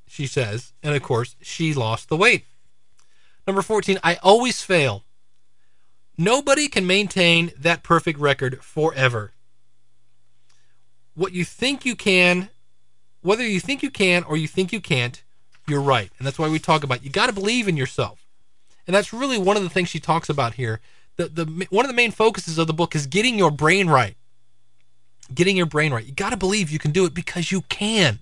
she 0.07 0.27
says. 0.27 0.73
And 0.83 0.95
of 0.95 1.01
course, 1.01 1.35
she 1.41 1.73
lost 1.73 2.09
the 2.09 2.17
weight. 2.17 2.45
Number 3.47 3.61
14, 3.61 3.97
I 4.03 4.15
always 4.15 4.61
fail. 4.61 5.03
Nobody 6.17 6.67
can 6.67 6.85
maintain 6.85 7.51
that 7.57 7.83
perfect 7.83 8.19
record 8.19 8.63
forever. 8.63 9.33
What 11.15 11.33
you 11.33 11.43
think 11.43 11.85
you 11.85 11.95
can, 11.95 12.49
whether 13.21 13.45
you 13.45 13.59
think 13.59 13.81
you 13.81 13.89
can 13.89 14.23
or 14.23 14.37
you 14.37 14.47
think 14.47 14.71
you 14.71 14.79
can't, 14.79 15.23
you're 15.67 15.81
right. 15.81 16.09
And 16.17 16.25
that's 16.25 16.39
why 16.39 16.49
we 16.49 16.59
talk 16.59 16.83
about 16.83 17.03
you 17.03 17.09
got 17.09 17.27
to 17.27 17.33
believe 17.33 17.67
in 17.67 17.77
yourself. 17.77 18.25
And 18.87 18.95
that's 18.95 19.13
really 19.13 19.37
one 19.37 19.57
of 19.57 19.63
the 19.63 19.69
things 19.69 19.89
she 19.89 19.99
talks 19.99 20.29
about 20.29 20.55
here. 20.55 20.79
The, 21.17 21.27
the 21.27 21.67
one 21.69 21.85
of 21.85 21.89
the 21.89 21.95
main 21.95 22.11
focuses 22.11 22.57
of 22.57 22.67
the 22.67 22.73
book 22.73 22.95
is 22.95 23.05
getting 23.05 23.37
your 23.37 23.51
brain 23.51 23.87
right. 23.87 24.15
Getting 25.33 25.55
your 25.55 25.65
brain 25.65 25.93
right. 25.93 26.05
You 26.05 26.13
got 26.13 26.31
to 26.31 26.37
believe 26.37 26.69
you 26.69 26.79
can 26.79 26.91
do 26.91 27.05
it 27.05 27.13
because 27.13 27.51
you 27.51 27.61
can. 27.61 28.19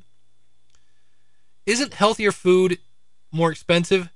Isn't 1.66 1.94
healthier 1.94 2.32
food 2.32 2.80
more 3.32 3.52
expensive? 3.52 4.10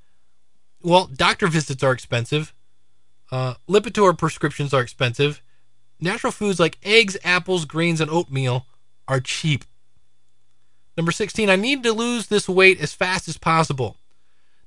Well, 0.81 1.05
doctor 1.05 1.47
visits 1.47 1.83
are 1.83 1.91
expensive. 1.91 2.53
Uh, 3.31 3.55
Lipitor 3.69 4.15
prescriptions 4.17 4.73
are 4.73 4.81
expensive. 4.81 5.41
Natural 5.99 6.31
foods 6.31 6.59
like 6.59 6.77
eggs, 6.83 7.15
apples, 7.23 7.65
greens, 7.65 8.01
and 8.01 8.11
oatmeal 8.11 8.65
are 9.07 9.19
cheap. 9.19 9.63
Number 10.95 11.11
16, 11.11 11.49
I 11.49 11.55
need 11.55 11.83
to 11.83 11.93
lose 11.93 12.27
this 12.27 12.47
weight 12.47 12.79
as 12.79 12.93
fast 12.93 13.27
as 13.27 13.37
possible. 13.37 13.97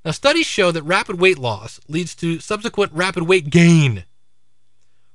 Now, 0.04 0.10
studies 0.10 0.46
show 0.46 0.70
that 0.70 0.82
rapid 0.82 1.20
weight 1.20 1.38
loss 1.38 1.80
leads 1.88 2.14
to 2.16 2.40
subsequent 2.40 2.92
rapid 2.92 3.24
weight 3.24 3.50
gain. 3.50 4.04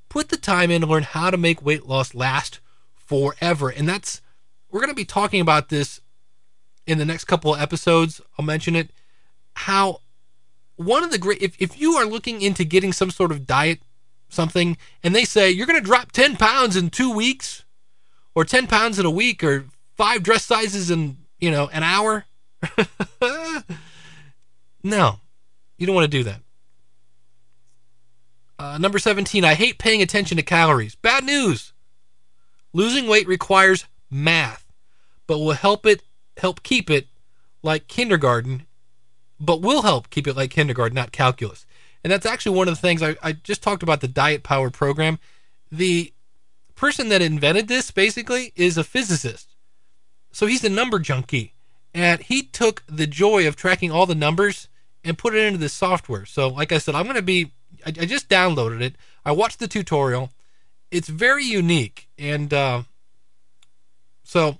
Put 0.09 0.29
the 0.29 0.37
time 0.37 0.71
in 0.71 0.81
to 0.81 0.87
learn 0.87 1.03
how 1.03 1.29
to 1.29 1.37
make 1.37 1.63
weight 1.63 1.85
loss 1.85 2.13
last 2.13 2.59
forever. 2.93 3.69
And 3.69 3.87
that's, 3.87 4.21
we're 4.69 4.81
going 4.81 4.89
to 4.89 4.95
be 4.95 5.05
talking 5.05 5.41
about 5.41 5.69
this 5.69 6.01
in 6.85 6.97
the 6.97 7.05
next 7.05 7.25
couple 7.25 7.53
of 7.53 7.61
episodes. 7.61 8.21
I'll 8.37 8.45
mention 8.45 8.75
it. 8.75 8.91
How 9.53 10.01
one 10.75 11.03
of 11.03 11.11
the 11.11 11.17
great, 11.17 11.41
if, 11.41 11.55
if 11.59 11.79
you 11.79 11.93
are 11.93 12.05
looking 12.05 12.41
into 12.41 12.63
getting 12.63 12.93
some 12.93 13.11
sort 13.11 13.31
of 13.31 13.45
diet 13.45 13.79
something 14.29 14.77
and 15.03 15.13
they 15.13 15.25
say 15.25 15.51
you're 15.51 15.67
going 15.67 15.79
to 15.79 15.85
drop 15.85 16.11
10 16.11 16.37
pounds 16.37 16.75
in 16.75 16.89
2 16.89 17.13
weeks 17.13 17.65
or 18.33 18.45
10 18.45 18.67
pounds 18.67 18.97
in 18.97 19.05
a 19.05 19.11
week 19.11 19.43
or 19.43 19.65
five 20.01 20.23
dress 20.23 20.43
sizes 20.43 20.89
in, 20.89 21.15
you 21.39 21.51
know, 21.51 21.69
an 21.71 21.83
hour. 21.83 22.25
no. 24.83 25.19
You 25.77 25.85
don't 25.85 25.93
want 25.93 26.11
to 26.11 26.17
do 26.17 26.23
that. 26.23 26.41
Uh, 28.57 28.79
number 28.79 28.97
17, 28.97 29.45
I 29.45 29.53
hate 29.53 29.77
paying 29.77 30.01
attention 30.01 30.37
to 30.37 30.43
calories. 30.43 30.95
Bad 30.95 31.23
news. 31.23 31.73
Losing 32.73 33.05
weight 33.05 33.27
requires 33.27 33.85
math, 34.09 34.65
but 35.27 35.37
will 35.37 35.51
help 35.51 35.85
it 35.85 36.01
help 36.37 36.63
keep 36.63 36.89
it 36.89 37.05
like 37.61 37.87
kindergarten, 37.87 38.65
but 39.39 39.61
will 39.61 39.83
help 39.83 40.09
keep 40.09 40.25
it 40.25 40.35
like 40.35 40.49
kindergarten, 40.49 40.95
not 40.95 41.11
calculus. 41.11 41.67
And 42.03 42.09
that's 42.09 42.25
actually 42.25 42.57
one 42.57 42.67
of 42.67 42.73
the 42.73 42.81
things 42.81 43.03
I, 43.03 43.17
I 43.21 43.33
just 43.33 43.61
talked 43.61 43.83
about 43.83 44.01
the 44.01 44.07
diet 44.07 44.41
power 44.41 44.71
program. 44.71 45.19
The 45.71 46.11
person 46.73 47.09
that 47.09 47.21
invented 47.21 47.67
this 47.67 47.91
basically 47.91 48.51
is 48.55 48.79
a 48.79 48.83
physicist. 48.83 49.50
So 50.31 50.45
he's 50.45 50.63
a 50.63 50.69
number 50.69 50.99
junkie. 50.99 51.53
And 51.93 52.21
he 52.21 52.43
took 52.43 52.83
the 52.87 53.07
joy 53.07 53.47
of 53.47 53.55
tracking 53.55 53.91
all 53.91 54.05
the 54.05 54.15
numbers 54.15 54.69
and 55.03 55.17
put 55.17 55.35
it 55.35 55.45
into 55.45 55.59
this 55.59 55.73
software. 55.73 56.25
So, 56.25 56.47
like 56.47 56.71
I 56.71 56.77
said, 56.77 56.95
I'm 56.95 57.03
going 57.03 57.15
to 57.15 57.21
be, 57.21 57.51
I, 57.85 57.89
I, 57.89 58.05
just 58.05 58.29
downloaded 58.29 58.81
it. 58.81 58.95
I 59.25 59.31
watched 59.33 59.59
the 59.59 59.67
tutorial. 59.67 60.31
It's 60.89 61.09
very 61.09 61.43
unique. 61.43 62.07
And 62.17 62.53
uh, 62.53 62.83
so, 64.23 64.57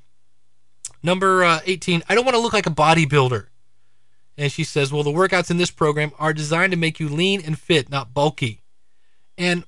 number 1.01 1.43
uh, 1.43 1.59
18, 1.65 2.03
I 2.09 2.15
don't 2.15 2.25
want 2.25 2.35
to 2.35 2.41
look 2.41 2.53
like 2.53 2.67
a 2.67 2.71
bodybuilder. 2.71 3.47
And 4.37 4.51
she 4.51 4.63
says, 4.63 4.91
Well, 4.91 5.03
the 5.03 5.11
workouts 5.11 5.51
in 5.51 5.57
this 5.57 5.71
program 5.71 6.11
are 6.19 6.33
designed 6.33 6.71
to 6.71 6.77
make 6.77 6.99
you 6.99 7.07
lean 7.07 7.41
and 7.45 7.57
fit, 7.57 7.89
not 7.89 8.13
bulky. 8.13 8.63
And 9.37 9.63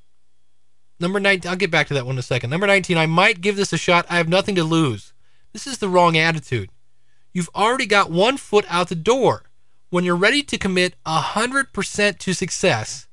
number 1.00 1.20
19, 1.20 1.50
I'll 1.50 1.58
get 1.58 1.72
back 1.72 1.88
to 1.88 1.94
that 1.94 2.06
one 2.06 2.16
in 2.16 2.20
a 2.20 2.24
second. 2.24 2.50
Number 2.50 2.68
19, 2.68 2.98
I 2.98 3.06
might 3.06 3.42
give 3.42 3.56
this 3.56 3.74
a 3.74 3.78
shot. 3.78 4.06
I 4.10 4.18
have 4.18 4.28
nothing 4.28 4.56
to 4.56 4.64
lose. 4.64 5.13
This 5.54 5.68
is 5.68 5.78
the 5.78 5.88
wrong 5.88 6.18
attitude. 6.18 6.70
You've 7.32 7.50
already 7.56 7.86
got 7.86 8.12
one 8.12 8.38
foot 8.38 8.66
out 8.68 8.90
the 8.90 8.96
door. 8.96 9.44
When 9.90 10.04
you're 10.04 10.16
ready 10.16 10.42
to 10.42 10.58
commit 10.58 10.96
100% 11.06 12.18
to 12.18 12.34
success, 12.34 13.08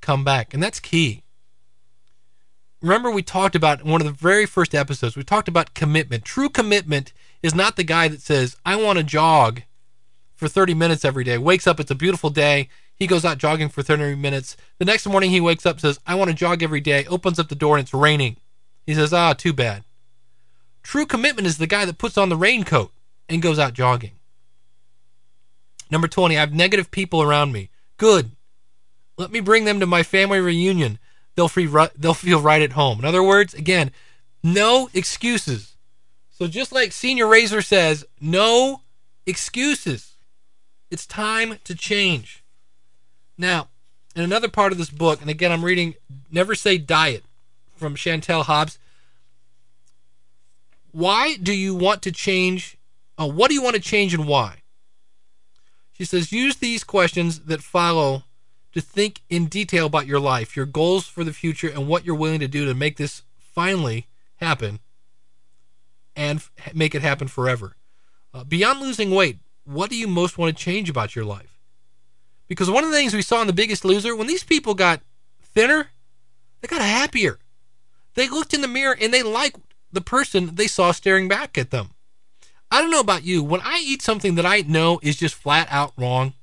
come 0.00 0.24
back. 0.24 0.54
And 0.54 0.62
that's 0.62 0.78
key. 0.78 1.24
Remember, 2.80 3.10
we 3.10 3.22
talked 3.22 3.56
about 3.56 3.84
one 3.84 4.00
of 4.00 4.06
the 4.06 4.12
very 4.12 4.46
first 4.46 4.72
episodes, 4.72 5.16
we 5.16 5.24
talked 5.24 5.48
about 5.48 5.74
commitment. 5.74 6.24
True 6.24 6.48
commitment 6.48 7.12
is 7.42 7.52
not 7.52 7.74
the 7.74 7.82
guy 7.82 8.06
that 8.06 8.20
says, 8.20 8.56
I 8.64 8.76
want 8.76 8.98
to 8.98 9.04
jog 9.04 9.62
for 10.36 10.46
30 10.46 10.74
minutes 10.74 11.04
every 11.04 11.24
day, 11.24 11.38
wakes 11.38 11.66
up, 11.66 11.80
it's 11.80 11.90
a 11.90 11.96
beautiful 11.96 12.30
day. 12.30 12.68
He 12.94 13.08
goes 13.08 13.24
out 13.24 13.38
jogging 13.38 13.68
for 13.68 13.82
30 13.82 14.14
minutes. 14.14 14.56
The 14.78 14.84
next 14.84 15.06
morning, 15.06 15.30
he 15.30 15.40
wakes 15.40 15.66
up, 15.66 15.80
says, 15.80 15.98
I 16.06 16.14
want 16.14 16.30
to 16.30 16.36
jog 16.36 16.62
every 16.62 16.80
day, 16.80 17.04
opens 17.06 17.40
up 17.40 17.48
the 17.48 17.54
door, 17.56 17.76
and 17.76 17.84
it's 17.84 17.94
raining. 17.94 18.36
He 18.86 18.94
says, 18.94 19.12
Ah, 19.12 19.32
too 19.32 19.52
bad. 19.52 19.84
True 20.88 21.04
commitment 21.04 21.46
is 21.46 21.58
the 21.58 21.66
guy 21.66 21.84
that 21.84 21.98
puts 21.98 22.16
on 22.16 22.30
the 22.30 22.36
raincoat 22.36 22.90
and 23.28 23.42
goes 23.42 23.58
out 23.58 23.74
jogging. 23.74 24.12
Number 25.90 26.08
20, 26.08 26.34
I 26.34 26.40
have 26.40 26.54
negative 26.54 26.90
people 26.90 27.20
around 27.20 27.52
me. 27.52 27.68
Good. 27.98 28.30
Let 29.18 29.30
me 29.30 29.40
bring 29.40 29.66
them 29.66 29.80
to 29.80 29.86
my 29.86 30.02
family 30.02 30.40
reunion. 30.40 30.98
They'll, 31.34 31.46
free, 31.46 31.68
they'll 31.94 32.14
feel 32.14 32.40
right 32.40 32.62
at 32.62 32.72
home. 32.72 33.00
In 33.00 33.04
other 33.04 33.22
words, 33.22 33.52
again, 33.52 33.90
no 34.42 34.88
excuses. 34.94 35.76
So 36.30 36.48
just 36.48 36.72
like 36.72 36.92
Senior 36.92 37.26
Razor 37.26 37.60
says, 37.60 38.06
no 38.18 38.80
excuses. 39.26 40.14
It's 40.90 41.06
time 41.06 41.58
to 41.64 41.74
change. 41.74 42.42
Now, 43.36 43.68
in 44.16 44.22
another 44.22 44.48
part 44.48 44.72
of 44.72 44.78
this 44.78 44.88
book, 44.88 45.20
and 45.20 45.28
again, 45.28 45.52
I'm 45.52 45.66
reading 45.66 45.96
Never 46.30 46.54
Say 46.54 46.78
Diet 46.78 47.24
from 47.76 47.94
Chantel 47.94 48.44
Hobbs. 48.44 48.78
Why 50.92 51.36
do 51.36 51.52
you 51.52 51.74
want 51.74 52.02
to 52.02 52.12
change? 52.12 52.78
Uh, 53.16 53.28
what 53.28 53.48
do 53.48 53.54
you 53.54 53.62
want 53.62 53.76
to 53.76 53.82
change 53.82 54.14
and 54.14 54.26
why? 54.26 54.62
She 55.92 56.04
says, 56.04 56.32
use 56.32 56.56
these 56.56 56.84
questions 56.84 57.40
that 57.40 57.62
follow 57.62 58.24
to 58.72 58.80
think 58.80 59.22
in 59.28 59.46
detail 59.46 59.86
about 59.86 60.06
your 60.06 60.20
life, 60.20 60.56
your 60.56 60.66
goals 60.66 61.06
for 61.06 61.24
the 61.24 61.32
future, 61.32 61.68
and 61.68 61.88
what 61.88 62.04
you're 62.04 62.14
willing 62.14 62.40
to 62.40 62.48
do 62.48 62.64
to 62.64 62.74
make 62.74 62.96
this 62.96 63.22
finally 63.36 64.06
happen 64.36 64.78
and 66.14 66.38
f- 66.38 66.74
make 66.74 66.94
it 66.94 67.02
happen 67.02 67.26
forever. 67.26 67.76
Uh, 68.32 68.44
beyond 68.44 68.80
losing 68.80 69.10
weight, 69.10 69.38
what 69.64 69.90
do 69.90 69.96
you 69.96 70.06
most 70.06 70.38
want 70.38 70.56
to 70.56 70.64
change 70.64 70.88
about 70.88 71.16
your 71.16 71.24
life? 71.24 71.58
Because 72.46 72.70
one 72.70 72.84
of 72.84 72.90
the 72.90 72.96
things 72.96 73.12
we 73.12 73.22
saw 73.22 73.40
in 73.40 73.46
The 73.46 73.52
Biggest 73.52 73.84
Loser, 73.84 74.14
when 74.14 74.26
these 74.26 74.44
people 74.44 74.74
got 74.74 75.00
thinner, 75.42 75.88
they 76.60 76.68
got 76.68 76.80
happier. 76.80 77.38
They 78.14 78.28
looked 78.28 78.54
in 78.54 78.60
the 78.60 78.68
mirror 78.68 78.96
and 79.00 79.12
they 79.12 79.22
liked 79.22 79.60
the 79.92 80.00
person 80.00 80.54
they 80.54 80.66
saw 80.66 80.92
staring 80.92 81.28
back 81.28 81.56
at 81.56 81.70
them. 81.70 81.90
I 82.70 82.80
don't 82.80 82.90
know 82.90 83.00
about 83.00 83.24
you. 83.24 83.42
When 83.42 83.60
I 83.62 83.82
eat 83.82 84.02
something 84.02 84.34
that 84.34 84.46
I 84.46 84.60
know 84.60 85.00
is 85.02 85.16
just 85.16 85.34
flat 85.34 85.68
out 85.70 85.92
wrong, 85.96 86.34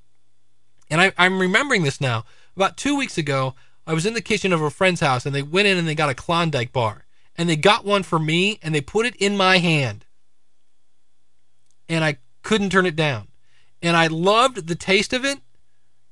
and 0.90 1.02
I, 1.02 1.14
I'm 1.18 1.40
remembering 1.40 1.84
this 1.84 2.02
now. 2.02 2.26
About 2.56 2.78
two 2.78 2.96
weeks 2.96 3.18
ago, 3.18 3.56
I 3.88 3.94
was 3.94 4.06
in 4.06 4.14
the 4.14 4.22
kitchen 4.22 4.54
of 4.54 4.62
a 4.62 4.70
friend's 4.70 5.02
house 5.02 5.26
and 5.26 5.36
they 5.36 5.42
went 5.42 5.68
in 5.68 5.78
and 5.78 5.88
they 5.88 5.96
got 5.96 6.10
a 6.10 6.16
Klondike 6.16 6.72
bar. 6.72 7.06
And 7.36 7.50
they 7.50 7.56
got 7.56 7.86
one 7.86 8.04
for 8.04 8.18
me 8.18 8.60
and 8.64 8.74
they 8.74 8.82
put 8.82 9.06
it 9.06 9.16
in 9.18 9.36
my 9.36 9.58
hand. 9.58 10.06
And 11.90 12.04
I 12.04 12.18
couldn't 12.44 12.70
turn 12.70 12.86
it 12.86 12.96
down. 12.96 13.28
And 13.82 13.98
I 13.98 14.08
loved 14.08 14.68
the 14.68 14.76
taste 14.76 15.14
of 15.14 15.26
it. 15.26 15.40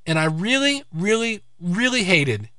And 0.06 0.18
I 0.18 0.26
really, 0.26 0.84
really, 0.92 1.42
really 1.58 2.04
hated 2.04 2.50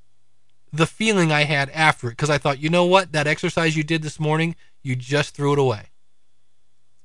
the 0.78 0.88
feeling 0.88 1.32
I 1.32 1.44
had 1.44 1.70
after 1.72 2.08
it 2.08 2.12
because 2.12 2.30
I 2.30 2.38
thought, 2.38 2.60
you 2.60 2.70
know 2.70 2.86
what? 2.86 3.12
That 3.12 3.28
exercise 3.28 3.76
you 3.76 3.84
did 3.84 4.02
this 4.02 4.20
morning, 4.20 4.56
you 4.82 4.96
just 4.96 5.36
threw 5.36 5.54
it 5.54 5.60
away. 5.60 5.90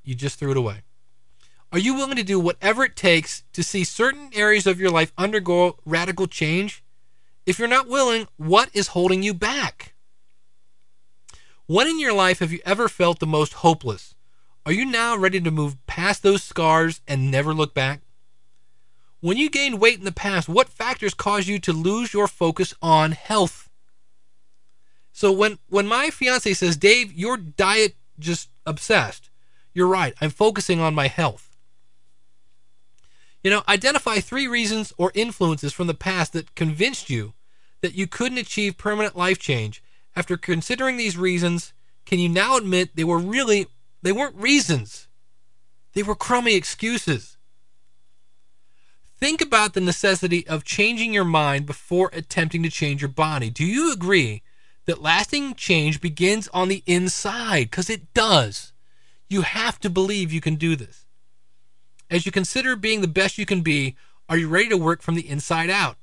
You 0.03 0.15
just 0.15 0.39
threw 0.39 0.51
it 0.51 0.57
away. 0.57 0.83
Are 1.71 1.79
you 1.79 1.93
willing 1.93 2.17
to 2.17 2.23
do 2.23 2.39
whatever 2.39 2.83
it 2.83 2.95
takes 2.95 3.43
to 3.53 3.63
see 3.63 3.83
certain 3.83 4.29
areas 4.33 4.67
of 4.67 4.79
your 4.79 4.91
life 4.91 5.13
undergo 5.17 5.77
radical 5.85 6.27
change? 6.27 6.83
If 7.45 7.59
you're 7.59 7.67
not 7.67 7.87
willing, 7.87 8.27
what 8.37 8.69
is 8.73 8.89
holding 8.89 9.23
you 9.23 9.33
back? 9.33 9.93
When 11.65 11.87
in 11.87 11.99
your 11.99 12.13
life 12.13 12.39
have 12.39 12.51
you 12.51 12.59
ever 12.65 12.89
felt 12.89 13.19
the 13.19 13.25
most 13.25 13.53
hopeless? 13.53 14.15
Are 14.65 14.73
you 14.73 14.85
now 14.85 15.15
ready 15.15 15.39
to 15.39 15.49
move 15.49 15.77
past 15.87 16.21
those 16.21 16.43
scars 16.43 17.01
and 17.07 17.31
never 17.31 17.53
look 17.53 17.73
back? 17.73 18.01
When 19.21 19.37
you 19.37 19.49
gained 19.49 19.79
weight 19.79 19.99
in 19.99 20.05
the 20.05 20.11
past, 20.11 20.49
what 20.49 20.67
factors 20.67 21.13
caused 21.13 21.47
you 21.47 21.59
to 21.59 21.71
lose 21.71 22.13
your 22.13 22.27
focus 22.27 22.73
on 22.81 23.11
health? 23.11 23.69
So 25.13 25.31
when 25.31 25.59
when 25.69 25.87
my 25.87 26.09
fiance 26.09 26.53
says, 26.53 26.75
"Dave, 26.75 27.13
your 27.13 27.37
diet 27.37 27.95
just 28.19 28.49
obsessed." 28.65 29.29
You're 29.73 29.87
right. 29.87 30.15
I'm 30.19 30.31
focusing 30.31 30.79
on 30.79 30.95
my 30.95 31.07
health. 31.07 31.55
You 33.43 33.51
know, 33.51 33.63
identify 33.67 34.19
three 34.19 34.47
reasons 34.47 34.91
or 34.97 35.11
influences 35.15 35.71
from 35.71 35.87
the 35.87 35.93
past 35.93 36.33
that 36.33 36.55
convinced 36.55 37.09
you 37.09 37.33
that 37.81 37.95
you 37.95 38.07
couldn't 38.07 38.37
achieve 38.37 38.77
permanent 38.77 39.15
life 39.15 39.39
change. 39.39 39.83
After 40.15 40.35
considering 40.35 40.97
these 40.97 41.17
reasons, 41.17 41.73
can 42.05 42.19
you 42.19 42.27
now 42.29 42.57
admit 42.57 42.95
they 42.95 43.03
were 43.03 43.19
really 43.19 43.67
they 44.01 44.11
weren't 44.11 44.35
reasons. 44.35 45.07
They 45.93 46.03
were 46.03 46.15
crummy 46.15 46.55
excuses. 46.55 47.37
Think 49.21 49.39
about 49.39 49.75
the 49.75 49.81
necessity 49.81 50.47
of 50.47 50.63
changing 50.63 51.13
your 51.13 51.23
mind 51.23 51.67
before 51.67 52.09
attempting 52.11 52.63
to 52.63 52.71
change 52.71 53.03
your 53.03 53.09
body. 53.09 53.51
Do 53.51 53.63
you 53.63 53.93
agree 53.93 54.41
that 54.85 55.03
lasting 55.03 55.53
change 55.53 56.01
begins 56.01 56.47
on 56.47 56.69
the 56.69 56.81
inside? 56.87 57.69
Because 57.69 57.87
it 57.87 58.11
does. 58.15 58.73
You 59.29 59.43
have 59.43 59.79
to 59.81 59.91
believe 59.91 60.33
you 60.33 60.41
can 60.41 60.55
do 60.55 60.75
this. 60.75 61.05
As 62.09 62.25
you 62.25 62.31
consider 62.31 62.75
being 62.75 63.01
the 63.01 63.07
best 63.07 63.37
you 63.37 63.45
can 63.45 63.61
be, 63.61 63.95
are 64.27 64.39
you 64.39 64.47
ready 64.47 64.69
to 64.69 64.75
work 64.75 65.03
from 65.03 65.13
the 65.13 65.29
inside 65.29 65.69
out? 65.69 65.97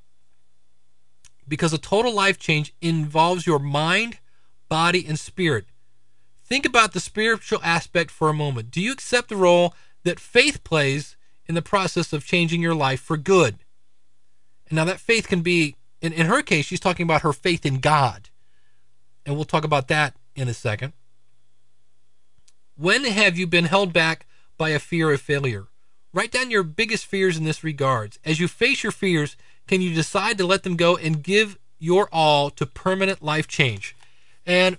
Because 1.49 1.73
a 1.73 1.79
total 1.79 2.15
life 2.15 2.39
change 2.39 2.73
involves 2.81 3.49
your 3.49 3.59
mind, 3.59 4.21
body, 4.69 5.05
and 5.05 5.19
spirit. 5.19 5.65
Think 6.45 6.65
about 6.65 6.93
the 6.93 7.01
spiritual 7.01 7.59
aspect 7.65 8.13
for 8.13 8.29
a 8.29 8.35
moment. 8.35 8.71
Do 8.71 8.81
you 8.81 8.93
accept 8.93 9.29
the 9.29 9.35
role 9.35 9.75
that 10.05 10.21
faith 10.21 10.63
plays 10.63 11.17
in 11.49 11.55
the 11.55 11.63
process 11.63 12.13
of 12.13 12.27
changing 12.27 12.63
your 12.63 12.75
life 12.75 13.01
for 13.01 13.17
good? 13.17 13.59
And 14.69 14.77
now, 14.77 14.85
that 14.85 15.01
faith 15.01 15.29
can 15.29 15.41
be, 15.41 15.77
in, 16.01 16.13
in 16.13 16.27
her 16.27 16.43
case, 16.43 16.67
she's 16.67 16.81
talking 16.81 17.05
about 17.05 17.23
her 17.23 17.33
faith 17.33 17.65
in 17.65 17.81
God. 17.81 18.29
And 19.25 19.35
we'll 19.35 19.45
talk 19.45 19.65
about 19.65 19.89
that 19.89 20.15
in 20.37 20.49
a 20.49 20.55
second. 20.55 20.93
When 22.77 23.05
have 23.05 23.37
you 23.37 23.47
been 23.47 23.65
held 23.65 23.93
back 23.93 24.27
by 24.57 24.71
a 24.71 24.79
fear 24.79 25.11
of 25.11 25.21
failure? 25.21 25.67
Write 26.13 26.31
down 26.31 26.51
your 26.51 26.63
biggest 26.63 27.07
fears 27.07 27.37
in 27.37 27.45
this 27.45 27.65
regards. 27.65 28.19
As 28.25 28.41
you 28.41 28.49
face 28.49 28.83
your 28.83 28.93
fears, 28.93 29.37
can 29.67 29.81
you 29.81 29.95
decide 29.95 30.39
to 30.39 30.47
let 30.47 30.63
them 30.63 30.77
go 30.77 30.97
and 30.97 31.23
give 31.23 31.59
your 31.79 32.09
all 32.13 32.51
to 32.51 32.67
permanent 32.67 33.23
life 33.23 33.47
change? 33.47 33.97
And 34.47 34.79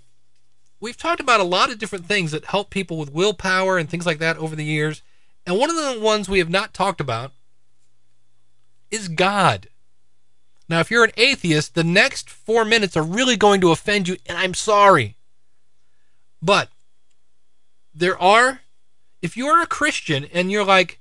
we've 0.79 0.97
talked 0.97 1.21
about 1.21 1.39
a 1.39 1.43
lot 1.43 1.71
of 1.71 1.77
different 1.77 2.05
things 2.05 2.31
that 2.31 2.45
help 2.45 2.69
people 2.69 2.97
with 2.97 3.13
willpower 3.13 3.77
and 3.77 3.89
things 3.89 4.05
like 4.05 4.19
that 4.19 4.37
over 4.37 4.55
the 4.55 4.65
years. 4.65 5.03
And 5.49 5.57
one 5.57 5.71
of 5.71 5.75
the 5.75 5.99
ones 5.99 6.29
we 6.29 6.37
have 6.37 6.49
not 6.51 6.75
talked 6.75 7.01
about 7.01 7.31
is 8.91 9.07
God. 9.07 9.67
Now, 10.69 10.79
if 10.79 10.91
you're 10.91 11.03
an 11.03 11.11
atheist, 11.17 11.73
the 11.73 11.83
next 11.83 12.29
four 12.29 12.63
minutes 12.63 12.95
are 12.95 13.01
really 13.01 13.35
going 13.35 13.59
to 13.61 13.71
offend 13.71 14.07
you, 14.07 14.17
and 14.27 14.37
I'm 14.37 14.53
sorry. 14.53 15.15
But 16.39 16.69
there 17.95 18.15
are, 18.21 18.61
if 19.23 19.35
you're 19.35 19.59
a 19.63 19.65
Christian 19.65 20.25
and 20.31 20.51
you're 20.51 20.63
like, 20.63 20.99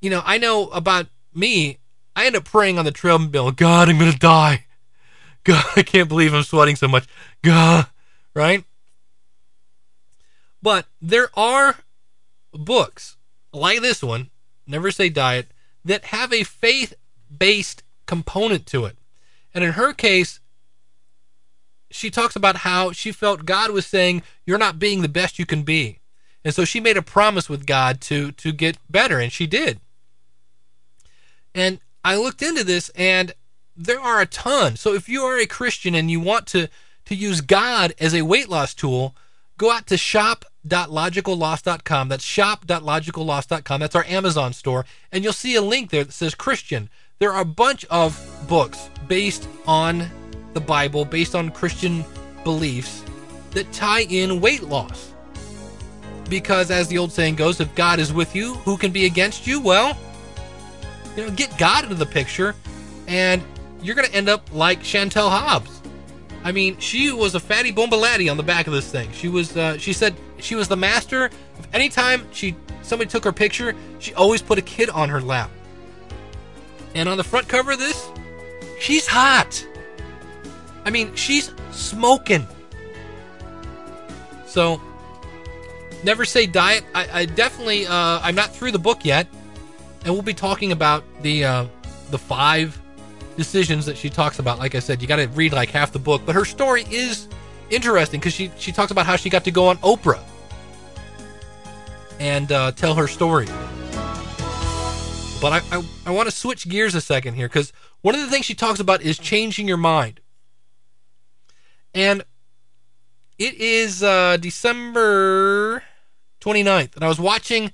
you 0.00 0.10
know, 0.10 0.22
I 0.24 0.38
know 0.38 0.66
about 0.70 1.06
me, 1.32 1.78
I 2.16 2.26
end 2.26 2.34
up 2.34 2.44
praying 2.44 2.80
on 2.80 2.86
the 2.86 2.90
treadmill, 2.90 3.52
God, 3.52 3.88
I'm 3.88 4.00
going 4.00 4.10
to 4.10 4.18
die. 4.18 4.64
God, 5.44 5.64
I 5.76 5.84
can't 5.84 6.08
believe 6.08 6.34
I'm 6.34 6.42
sweating 6.42 6.74
so 6.74 6.88
much. 6.88 7.06
God, 7.40 7.86
right? 8.34 8.64
But 10.60 10.86
there 11.00 11.30
are 11.38 11.76
books 12.52 13.15
like 13.56 13.80
this 13.80 14.02
one, 14.02 14.30
Never 14.66 14.90
Say 14.90 15.08
Diet, 15.08 15.48
that 15.84 16.06
have 16.06 16.32
a 16.32 16.44
faith 16.44 16.94
based 17.36 17.82
component 18.06 18.66
to 18.66 18.84
it. 18.84 18.96
And 19.54 19.64
in 19.64 19.72
her 19.72 19.92
case, 19.92 20.40
she 21.90 22.10
talks 22.10 22.36
about 22.36 22.58
how 22.58 22.92
she 22.92 23.12
felt 23.12 23.46
God 23.46 23.70
was 23.70 23.86
saying, 23.86 24.22
You're 24.44 24.58
not 24.58 24.78
being 24.78 25.02
the 25.02 25.08
best 25.08 25.38
you 25.38 25.46
can 25.46 25.62
be. 25.62 26.00
And 26.44 26.54
so 26.54 26.64
she 26.64 26.78
made 26.78 26.96
a 26.96 27.02
promise 27.02 27.48
with 27.48 27.66
God 27.66 28.00
to 28.02 28.32
to 28.32 28.52
get 28.52 28.78
better, 28.88 29.18
and 29.18 29.32
she 29.32 29.46
did. 29.46 29.80
And 31.54 31.80
I 32.04 32.16
looked 32.16 32.42
into 32.42 32.62
this 32.62 32.88
and 32.90 33.32
there 33.76 34.00
are 34.00 34.20
a 34.20 34.26
ton. 34.26 34.76
So 34.76 34.94
if 34.94 35.08
you 35.08 35.22
are 35.22 35.38
a 35.38 35.46
Christian 35.46 35.94
and 35.94 36.10
you 36.10 36.20
want 36.20 36.46
to 36.48 36.68
to 37.06 37.14
use 37.14 37.40
God 37.40 37.94
as 37.98 38.14
a 38.14 38.22
weight 38.22 38.48
loss 38.48 38.74
tool, 38.74 39.16
go 39.58 39.70
out 39.70 39.86
to 39.88 39.96
shop.logicalloss.com. 40.70 42.08
That's 42.08 42.24
shop.logicalloss.com. 42.24 43.80
That's 43.80 43.94
our 43.94 44.04
Amazon 44.04 44.52
store. 44.52 44.86
And 45.12 45.24
you'll 45.24 45.32
see 45.32 45.54
a 45.54 45.62
link 45.62 45.90
there 45.90 46.04
that 46.04 46.12
says 46.12 46.34
Christian. 46.34 46.88
There 47.18 47.32
are 47.32 47.40
a 47.40 47.46
bunch 47.46 47.84
of 47.86 48.44
books 48.48 48.90
based 49.08 49.48
on 49.66 50.08
the 50.54 50.60
Bible, 50.60 51.04
based 51.04 51.34
on 51.34 51.50
Christian 51.50 52.04
beliefs 52.44 53.04
that 53.52 53.70
tie 53.72 54.02
in 54.02 54.40
weight 54.40 54.62
loss. 54.62 55.12
Because 56.28 56.70
as 56.70 56.88
the 56.88 56.98
old 56.98 57.12
saying 57.12 57.36
goes, 57.36 57.60
if 57.60 57.72
God 57.74 58.00
is 58.00 58.12
with 58.12 58.34
you, 58.34 58.54
who 58.54 58.76
can 58.76 58.90
be 58.90 59.06
against 59.06 59.46
you? 59.46 59.60
Well, 59.60 59.96
you 61.16 61.24
know, 61.24 61.30
get 61.30 61.56
God 61.56 61.84
into 61.84 61.94
the 61.94 62.06
picture 62.06 62.54
and 63.06 63.42
you're 63.80 63.94
going 63.94 64.08
to 64.08 64.14
end 64.14 64.28
up 64.28 64.52
like 64.52 64.80
Chantel 64.80 65.30
Hobbs. 65.30 65.80
I 66.42 66.52
mean, 66.52 66.78
she 66.78 67.12
was 67.12 67.34
a 67.34 67.40
fatty 67.40 67.72
bombalatti 67.72 68.30
on 68.30 68.36
the 68.36 68.42
back 68.42 68.66
of 68.66 68.72
this 68.72 68.90
thing. 68.90 69.10
She 69.12 69.28
was, 69.28 69.56
uh, 69.56 69.78
she 69.78 69.92
said 69.92 70.16
she 70.38 70.54
was 70.54 70.68
the 70.68 70.76
master. 70.76 71.26
Of 71.58 71.68
anytime 71.72 72.26
she 72.32 72.56
somebody 72.82 73.10
took 73.10 73.24
her 73.24 73.32
picture, 73.32 73.74
she 73.98 74.14
always 74.14 74.42
put 74.42 74.58
a 74.58 74.62
kid 74.62 74.88
on 74.90 75.08
her 75.08 75.20
lap. 75.20 75.50
And 76.94 77.08
on 77.08 77.16
the 77.16 77.24
front 77.24 77.48
cover 77.48 77.72
of 77.72 77.78
this, 77.78 78.08
she's 78.80 79.06
hot. 79.06 79.66
I 80.84 80.90
mean, 80.90 81.14
she's 81.14 81.52
smoking. 81.72 82.46
So, 84.46 84.80
never 86.04 86.24
say 86.24 86.46
diet. 86.46 86.84
I, 86.94 87.20
I 87.20 87.24
definitely, 87.26 87.86
uh, 87.86 88.20
I'm 88.22 88.34
not 88.34 88.54
through 88.54 88.70
the 88.70 88.78
book 88.78 89.04
yet, 89.04 89.26
and 90.04 90.14
we'll 90.14 90.22
be 90.22 90.32
talking 90.32 90.72
about 90.72 91.04
the 91.22 91.44
uh, 91.44 91.66
the 92.10 92.18
five 92.18 92.80
decisions 93.36 93.84
that 93.86 93.96
she 93.96 94.08
talks 94.08 94.38
about. 94.38 94.58
Like 94.58 94.74
I 94.74 94.78
said, 94.78 95.02
you 95.02 95.08
got 95.08 95.16
to 95.16 95.26
read 95.28 95.52
like 95.52 95.70
half 95.70 95.92
the 95.92 95.98
book, 95.98 96.22
but 96.24 96.34
her 96.34 96.44
story 96.44 96.84
is 96.90 97.28
interesting 97.70 98.20
because 98.20 98.32
she 98.32 98.50
she 98.58 98.72
talks 98.72 98.90
about 98.90 99.06
how 99.06 99.16
she 99.16 99.30
got 99.30 99.44
to 99.44 99.50
go 99.50 99.68
on 99.68 99.78
Oprah 99.78 100.22
and 102.18 102.50
uh, 102.52 102.72
tell 102.72 102.94
her 102.94 103.06
story. 103.06 103.46
But 105.40 105.52
I, 105.52 105.60
I, 105.70 105.84
I 106.06 106.10
want 106.10 106.28
to 106.28 106.34
switch 106.34 106.68
gears 106.68 106.94
a 106.94 107.00
second 107.00 107.34
here 107.34 107.48
because 107.48 107.72
one 108.00 108.14
of 108.14 108.20
the 108.20 108.28
things 108.28 108.46
she 108.46 108.54
talks 108.54 108.80
about 108.80 109.02
is 109.02 109.18
changing 109.18 109.68
your 109.68 109.76
mind. 109.76 110.20
And 111.94 112.24
it 113.38 113.54
is 113.54 114.02
uh, 114.02 114.38
December 114.38 115.82
29th, 116.40 116.94
and 116.94 117.04
I 117.04 117.08
was 117.08 117.20
watching 117.20 117.72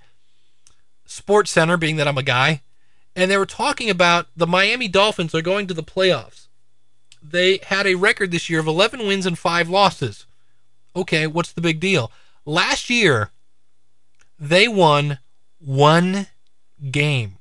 Sports 1.04 1.50
Center, 1.50 1.76
being 1.76 1.96
that 1.96 2.08
I'm 2.08 2.18
a 2.18 2.22
guy, 2.22 2.62
and 3.14 3.30
they 3.30 3.36
were 3.36 3.46
talking 3.46 3.90
about 3.90 4.26
the 4.36 4.46
Miami 4.46 4.88
Dolphins 4.88 5.34
are 5.34 5.42
going 5.42 5.66
to 5.66 5.74
the 5.74 5.82
playoffs. 5.82 6.41
They 7.22 7.60
had 7.64 7.86
a 7.86 7.94
record 7.94 8.30
this 8.30 8.50
year 8.50 8.60
of 8.60 8.66
11 8.66 9.06
wins 9.06 9.26
and 9.26 9.38
5 9.38 9.68
losses. 9.68 10.26
Okay, 10.94 11.26
what's 11.26 11.52
the 11.52 11.60
big 11.60 11.80
deal? 11.80 12.10
Last 12.44 12.90
year, 12.90 13.30
they 14.38 14.66
won 14.66 15.18
one 15.58 16.26
game. 16.90 17.36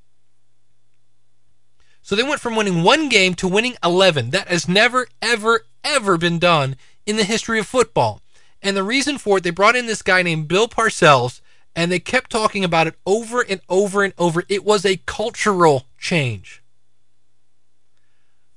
So 2.02 2.16
they 2.16 2.24
went 2.24 2.42
from 2.42 2.56
winning 2.56 2.84
one 2.84 3.10
game 3.10 3.34
to 3.36 3.48
winning 3.48 3.76
11. 3.84 4.30
That 4.32 4.48
has 4.48 4.68
never, 4.68 5.08
ever, 5.22 5.66
ever 5.84 6.18
been 6.18 6.40
done 6.40 6.76
in 7.06 7.18
the 7.18 7.24
history 7.24 7.60
of 7.60 7.68
football. 7.68 8.22
And 8.62 8.78
the 8.78 8.84
reason 8.84 9.18
for 9.18 9.38
it, 9.38 9.44
they 9.44 9.50
brought 9.50 9.76
in 9.76 9.88
this 9.88 10.02
guy 10.02 10.22
named 10.22 10.48
Bill 10.48 10.68
Parcells, 10.68 11.42
and 11.76 11.92
they 11.92 12.00
kept 12.00 12.30
talking 12.30 12.64
about 12.64 12.88
it 12.88 12.96
over 13.06 13.42
and 13.42 13.62
over 13.70 14.04
and 14.04 14.14
over. 14.18 14.44
It 14.50 14.64
was 14.64 14.86
a 14.86 15.02
cultural 15.06 15.86
change. 15.98 16.61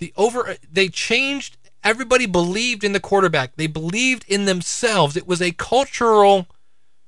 The 0.04 0.12
over 0.18 0.56
they 0.70 0.90
changed 0.90 1.56
everybody 1.82 2.26
believed 2.26 2.84
in 2.84 2.92
the 2.92 3.00
quarterback. 3.00 3.56
They 3.56 3.66
believed 3.66 4.26
in 4.28 4.44
themselves. 4.44 5.16
It 5.16 5.26
was 5.26 5.40
a 5.40 5.52
cultural 5.52 6.46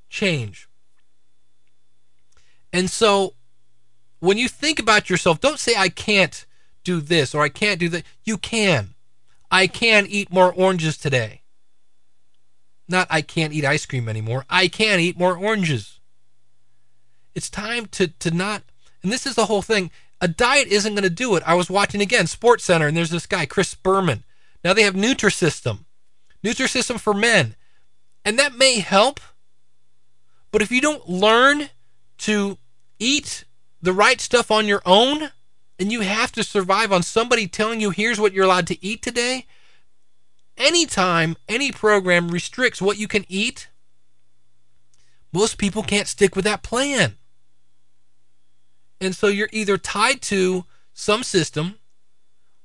change. 0.09 0.66
And 2.72 2.88
so 2.88 3.35
when 4.20 4.38
you 4.38 4.48
think 4.48 4.78
about 4.78 5.11
yourself, 5.11 5.42
don't 5.42 5.59
say 5.59 5.74
I 5.76 5.90
can't 5.90 6.46
do 6.85 7.02
this 7.02 7.35
or 7.35 7.42
I 7.42 7.50
can't 7.50 7.78
do 7.78 7.90
that. 7.90 8.04
You 8.24 8.38
can. 8.38 8.94
I 9.50 9.66
can 9.66 10.06
eat 10.06 10.32
more 10.32 10.50
oranges 10.50 10.96
today. 10.96 11.42
Not 12.88 13.09
I 13.11 13.20
can't 13.20 13.52
eat 13.52 13.66
ice 13.66 13.85
cream 13.85 14.09
anymore. 14.09 14.46
I 14.48 14.68
can 14.68 15.00
eat 15.00 15.18
more 15.18 15.37
oranges. 15.37 16.00
It's 17.35 17.50
time 17.50 17.85
to 17.88 18.09
to 18.09 18.30
not 18.30 18.62
and 19.02 19.12
this 19.12 19.26
is 19.26 19.35
the 19.35 19.44
whole 19.44 19.61
thing. 19.61 19.90
A 20.20 20.29
diet 20.29 20.68
isn't 20.68 20.94
going 20.94 21.02
to 21.02 21.11
do 21.11 21.37
it. 21.37 21.42
I 21.46 21.55
was 21.55 21.68
watching 21.68 22.00
again 22.00 22.26
Sports 22.26 22.64
Center 22.64 22.87
and 22.87 22.96
there's 22.96 23.11
this 23.11 23.26
guy 23.26 23.46
Chris 23.46 23.74
Berman. 23.74 24.24
Now 24.64 24.72
they 24.72 24.83
have 24.83 24.94
Nutrisystem. 24.94 25.85
Nutrisystem 26.44 26.98
for 26.98 27.14
men. 27.14 27.55
And 28.24 28.38
that 28.38 28.57
may 28.57 28.81
help. 28.81 29.20
But 30.50 30.62
if 30.62 30.70
you 30.70 30.81
don't 30.81 31.09
learn 31.09 31.68
to 32.18 32.59
eat 32.98 33.44
the 33.83 33.92
right 33.92 34.20
stuff 34.20 34.50
on 34.50 34.66
your 34.66 34.83
own 34.87 35.31
and 35.79 35.92
you 35.92 36.00
have 36.00 36.33
to 36.33 36.42
survive 36.42 36.92
on 36.92 37.02
somebody 37.02 37.46
telling 37.46 37.81
you 37.81 37.90
here's 37.90 38.18
what 38.18 38.33
you're 38.33 38.46
allowed 38.46 38.66
to 38.68 38.85
eat 38.85 39.02
today, 39.02 39.46
anytime 40.57 41.37
any 41.48 41.70
program 41.70 42.29
restricts 42.29 42.81
what 42.81 42.98
you 42.98 43.07
can 43.07 43.26
eat, 43.29 43.68
most 45.33 45.59
people 45.59 45.83
can't 45.83 46.09
stick 46.09 46.35
with 46.35 46.44
that 46.46 46.62
plan. 46.62 47.16
And 49.00 49.14
so 49.14 49.28
you're 49.28 49.48
either 49.52 49.76
tied 49.76 50.22
to 50.22 50.64
some 50.92 51.22
system 51.22 51.76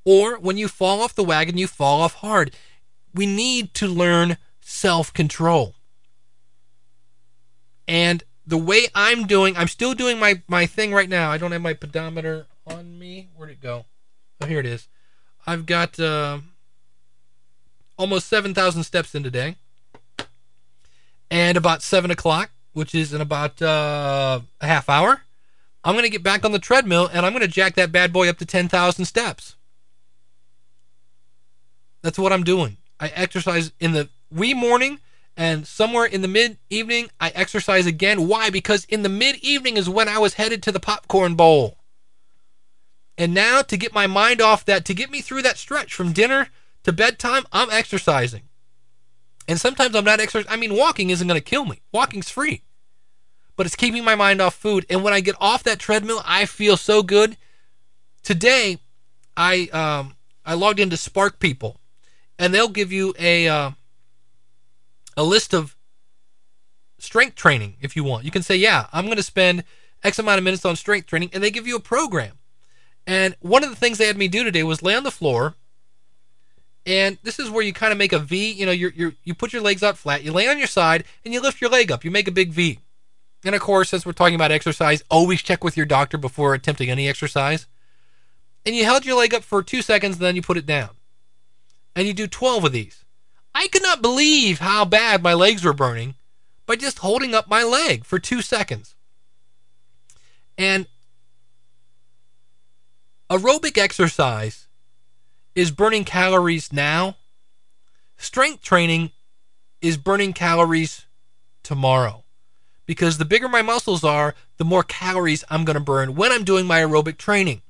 or 0.04 0.40
when 0.40 0.58
you 0.58 0.68
fall 0.68 1.02
off 1.02 1.16
the 1.16 1.24
wagon, 1.24 1.58
you 1.58 1.68
fall 1.68 2.02
off 2.02 2.16
hard. 2.16 2.56
We 3.14 3.26
need 3.26 3.74
to 3.76 3.88
learn 3.88 4.38
self 4.62 5.14
control. 5.14 5.76
And 7.88 8.24
the 8.46 8.58
way 8.58 8.88
I'm 8.96 9.28
doing, 9.28 9.56
I'm 9.58 9.68
still 9.68 9.94
doing 9.94 10.20
my, 10.20 10.42
my 10.48 10.66
thing 10.66 10.94
right 10.94 11.10
now. 11.10 11.30
I 11.30 11.38
don't 11.38 11.52
have 11.52 11.62
my 11.62 11.74
pedometer 11.74 12.48
on 12.66 12.98
me. 12.98 13.30
Where'd 13.36 13.52
it 13.52 13.62
go? 13.62 13.86
Oh, 14.40 14.46
here 14.46 14.60
it 14.60 14.66
is. 14.66 14.88
I've 15.46 15.66
got 15.66 16.00
uh, 16.00 16.40
almost 17.98 18.28
7,000 18.28 18.84
steps 18.84 19.14
in 19.14 19.24
today. 19.24 19.56
And 21.30 21.58
about 21.58 21.82
7 21.82 22.12
o'clock, 22.12 22.52
which 22.74 22.96
is 22.96 23.14
in 23.14 23.22
about 23.22 23.62
uh, 23.62 24.42
a 24.60 24.68
half 24.68 24.90
hour, 24.90 25.22
I'm 25.84 25.94
going 25.94 26.04
to 26.04 26.10
get 26.10 26.24
back 26.24 26.46
on 26.46 26.52
the 26.52 26.60
treadmill 26.60 27.10
and 27.12 27.26
I'm 27.26 27.34
going 27.34 27.42
to 27.42 27.48
jack 27.48 27.76
that 27.76 27.92
bad 27.92 28.14
boy 28.14 28.30
up 28.30 28.38
to 28.38 28.46
10,000 28.46 29.06
steps. 29.06 29.56
That's 32.02 32.20
what 32.20 32.34
I'm 32.34 32.44
doing. 32.44 32.78
I 33.00 33.08
exercise 33.10 33.72
in 33.80 33.94
the 33.94 34.10
wee 34.32 34.54
morning 34.54 35.00
and 35.38 35.66
somewhere 35.66 36.06
in 36.06 36.22
the 36.22 36.28
mid 36.28 36.58
evening, 36.70 37.10
I 37.20 37.30
exercise 37.30 37.86
again. 37.86 38.28
Why? 38.28 38.50
Because 38.50 38.86
in 38.86 39.02
the 39.02 39.10
mid 39.10 39.38
evening 39.38 39.78
is 39.78 39.90
when 39.90 40.08
I 40.08 40.20
was 40.20 40.36
headed 40.36 40.62
to 40.64 40.72
the 40.72 40.80
popcorn 40.80 41.36
bowl. 41.36 41.78
And 43.18 43.34
now, 43.34 43.62
to 43.62 43.78
get 43.78 43.94
my 43.94 44.08
mind 44.08 44.42
off 44.42 44.66
that, 44.66 44.84
to 44.86 44.94
get 44.94 45.12
me 45.12 45.22
through 45.22 45.44
that 45.44 45.58
stretch 45.58 45.94
from 45.94 46.12
dinner 46.12 46.50
to 46.84 46.92
bedtime, 46.92 47.44
I'm 47.52 47.70
exercising. 47.70 48.44
And 49.48 49.60
sometimes 49.60 49.96
I'm 49.96 50.06
not 50.06 50.20
exercising. 50.20 50.52
I 50.52 50.56
mean, 50.56 50.76
walking 50.76 51.10
isn't 51.10 51.28
going 51.28 51.40
to 51.40 51.44
kill 51.44 51.66
me, 51.66 51.82
walking's 51.92 52.30
free. 52.30 52.64
But 53.56 53.66
it's 53.66 53.76
keeping 53.76 54.04
my 54.04 54.16
mind 54.16 54.42
off 54.42 54.56
food. 54.56 54.86
And 54.90 55.04
when 55.04 55.14
I 55.14 55.20
get 55.20 55.36
off 55.40 55.64
that 55.64 55.80
treadmill, 55.80 56.22
I 56.26 56.46
feel 56.46 56.78
so 56.78 57.04
good. 57.04 57.38
Today, 58.24 58.80
I 59.36 59.68
um, 59.74 60.16
I 60.46 60.54
logged 60.54 60.80
into 60.80 60.98
Spark 60.98 61.40
People, 61.40 61.80
and 62.40 62.54
they'll 62.54 62.68
give 62.70 62.92
you 62.92 63.14
a 63.20 63.48
uh, 63.48 63.72
a 65.18 65.24
list 65.24 65.54
of 65.54 65.76
strength 66.98 67.36
training 67.36 67.76
if 67.82 67.96
you 67.96 68.04
want. 68.04 68.26
You 68.26 68.32
can 68.32 68.44
say, 68.44 68.56
yeah, 68.56 68.88
I'm 68.94 69.06
going 69.06 69.18
to 69.18 69.24
spend 69.24 69.64
X 70.04 70.20
amount 70.20 70.38
of 70.38 70.44
minutes 70.44 70.66
on 70.66 70.76
strength 70.76 71.08
training, 71.08 71.30
and 71.34 71.44
they 71.44 71.52
give 71.52 71.68
you 71.68 71.76
a 71.76 71.82
program. 71.82 72.40
And 73.06 73.36
one 73.40 73.64
of 73.64 73.70
the 73.70 73.76
things 73.76 73.98
they 73.98 74.08
had 74.08 74.18
me 74.18 74.28
do 74.28 74.44
today 74.44 74.64
was 74.64 74.84
lay 74.84 74.96
on 74.96 75.04
the 75.04 75.12
floor. 75.12 75.56
And 76.86 77.18
this 77.24 77.40
is 77.40 77.50
where 77.50 77.64
you 77.64 77.74
kind 77.74 77.92
of 77.92 77.98
make 77.98 78.14
a 78.14 78.20
V. 78.20 78.52
You 78.52 78.66
know, 78.66 78.72
you 78.72 78.92
you 78.96 79.14
you 79.24 79.36
put 79.36 79.54
your 79.54 79.62
legs 79.62 79.84
out 79.84 79.98
flat, 79.98 80.24
you 80.24 80.32
lay 80.32 80.48
on 80.48 80.58
your 80.58 80.68
side, 80.68 81.04
and 81.24 81.34
you 81.34 81.42
lift 81.42 81.62
your 81.62 81.70
leg 81.70 81.92
up. 81.92 82.04
You 82.04 82.12
make 82.12 82.28
a 82.28 82.32
big 82.32 82.52
V. 82.52 82.80
And 83.44 83.56
of 83.56 83.62
course, 83.62 83.94
as 83.94 84.06
we're 84.06 84.12
talking 84.12 84.36
about 84.36 84.52
exercise, 84.52 85.04
always 85.10 85.42
check 85.42 85.64
with 85.64 85.76
your 85.76 85.86
doctor 85.86 86.18
before 86.18 86.54
attempting 86.54 86.90
any 86.90 87.08
exercise. 87.08 87.66
And 88.66 88.76
you 88.76 88.86
held 88.86 89.06
your 89.06 89.18
leg 89.18 89.34
up 89.34 89.44
for 89.44 89.64
two 89.64 89.82
seconds, 89.82 90.20
then 90.20 90.36
you 90.36 90.42
put 90.42 90.58
it 90.58 90.66
down. 90.66 90.92
And 91.96 92.08
you 92.08 92.14
do 92.14 92.28
12 92.28 92.66
of 92.66 92.72
these. 92.72 93.04
I 93.54 93.68
could 93.68 93.82
not 93.84 94.02
believe 94.02 94.60
how 94.60 94.86
bad 94.86 95.24
my 95.24 95.34
legs 95.34 95.64
were 95.64 95.74
burning 95.74 96.16
by 96.66 96.76
just 96.76 97.00
holding 97.00 97.34
up 97.34 97.50
my 97.50 97.64
leg 97.64 98.06
for 98.06 98.20
two 98.20 98.42
seconds. 98.42 98.96
And 100.58 100.88
aerobic 103.30 103.78
exercise 103.78 104.68
is 105.56 105.72
burning 105.72 106.06
calories 106.06 106.72
now. 106.72 107.18
Strength 108.18 108.62
training 108.62 109.12
is 109.82 109.98
burning 109.98 110.32
calories 110.32 111.06
tomorrow. 111.64 112.24
Because 112.92 113.18
the 113.18 113.24
bigger 113.24 113.48
my 113.48 113.62
muscles 113.62 114.04
are, 114.04 114.36
the 114.58 114.66
more 114.66 114.84
calories 114.84 115.46
I'm 115.50 115.64
going 115.64 115.76
to 115.76 115.80
burn 115.80 116.14
when 116.14 116.30
I'm 116.30 116.44
doing 116.44 116.66
my 116.66 116.82
aerobic 116.82 117.16
training. 117.16 117.62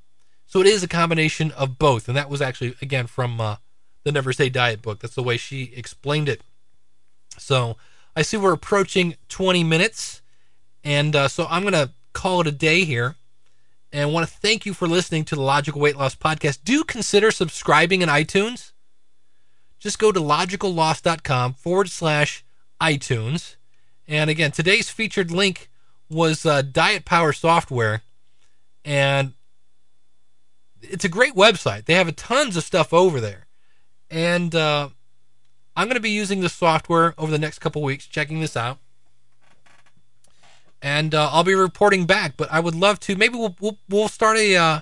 So 0.47 0.61
it 0.61 0.65
is 0.65 0.81
a 0.81 0.87
combination 0.87 1.51
of 1.51 1.77
both. 1.77 2.07
And 2.07 2.17
that 2.17 2.27
was 2.27 2.41
actually, 2.41 2.73
again, 2.81 3.05
from 3.05 3.39
uh, 3.39 3.57
the 4.03 4.11
Never 4.11 4.33
Say 4.33 4.49
Diet 4.49 4.81
book. 4.81 4.97
That's 4.97 5.13
the 5.13 5.21
way 5.21 5.37
she 5.37 5.73
explained 5.75 6.27
it. 6.27 6.41
So 7.37 7.77
I 8.15 8.23
see 8.23 8.35
we're 8.35 8.51
approaching 8.51 9.13
20 9.29 9.63
minutes. 9.63 10.23
And 10.83 11.15
uh, 11.15 11.27
so 11.27 11.45
I'm 11.51 11.61
going 11.61 11.73
to 11.73 11.91
call 12.13 12.41
it 12.41 12.47
a 12.47 12.51
day 12.51 12.83
here. 12.83 13.13
And 13.93 14.01
I 14.01 14.05
want 14.05 14.27
to 14.27 14.33
thank 14.33 14.65
you 14.65 14.73
for 14.73 14.87
listening 14.87 15.23
to 15.25 15.35
the 15.35 15.41
Logical 15.43 15.79
Weight 15.79 15.97
Loss 15.97 16.15
Podcast. 16.15 16.61
Do 16.63 16.83
consider 16.83 17.29
subscribing 17.29 18.01
in 18.01 18.09
iTunes. 18.09 18.71
Just 19.77 19.99
go 19.99 20.11
to 20.11 20.19
logicalloss.com 20.19 21.53
forward 21.53 21.91
slash 21.91 22.43
iTunes. 22.81 23.57
And 24.11 24.29
again, 24.29 24.51
today's 24.51 24.89
featured 24.89 25.31
link 25.31 25.69
was 26.09 26.45
uh, 26.45 26.61
Diet 26.61 27.05
Power 27.05 27.33
Software. 27.33 28.01
And 28.83 29.33
it's 30.81 31.05
a 31.05 31.09
great 31.09 31.33
website. 31.33 31.85
They 31.85 31.93
have 31.93 32.13
tons 32.15 32.57
of 32.57 32.63
stuff 32.63 32.93
over 32.93 33.21
there. 33.21 33.47
And 34.09 34.53
uh, 34.53 34.89
I'm 35.75 35.87
going 35.87 35.95
to 35.95 36.01
be 36.01 36.09
using 36.11 36.41
this 36.41 36.53
software 36.53 37.15
over 37.17 37.31
the 37.31 37.39
next 37.39 37.59
couple 37.59 37.81
weeks, 37.81 38.05
checking 38.05 38.41
this 38.41 38.57
out 38.57 38.79
and 40.81 41.13
uh, 41.13 41.29
I'll 41.31 41.43
be 41.43 41.53
reporting 41.53 42.05
back. 42.05 42.35
But 42.37 42.51
I 42.51 42.59
would 42.59 42.75
love 42.75 42.99
to. 43.01 43.15
Maybe 43.15 43.37
we'll 43.37 43.55
we'll, 43.59 43.77
we'll 43.89 44.07
start 44.07 44.37
a 44.37 44.55
uh, 44.55 44.81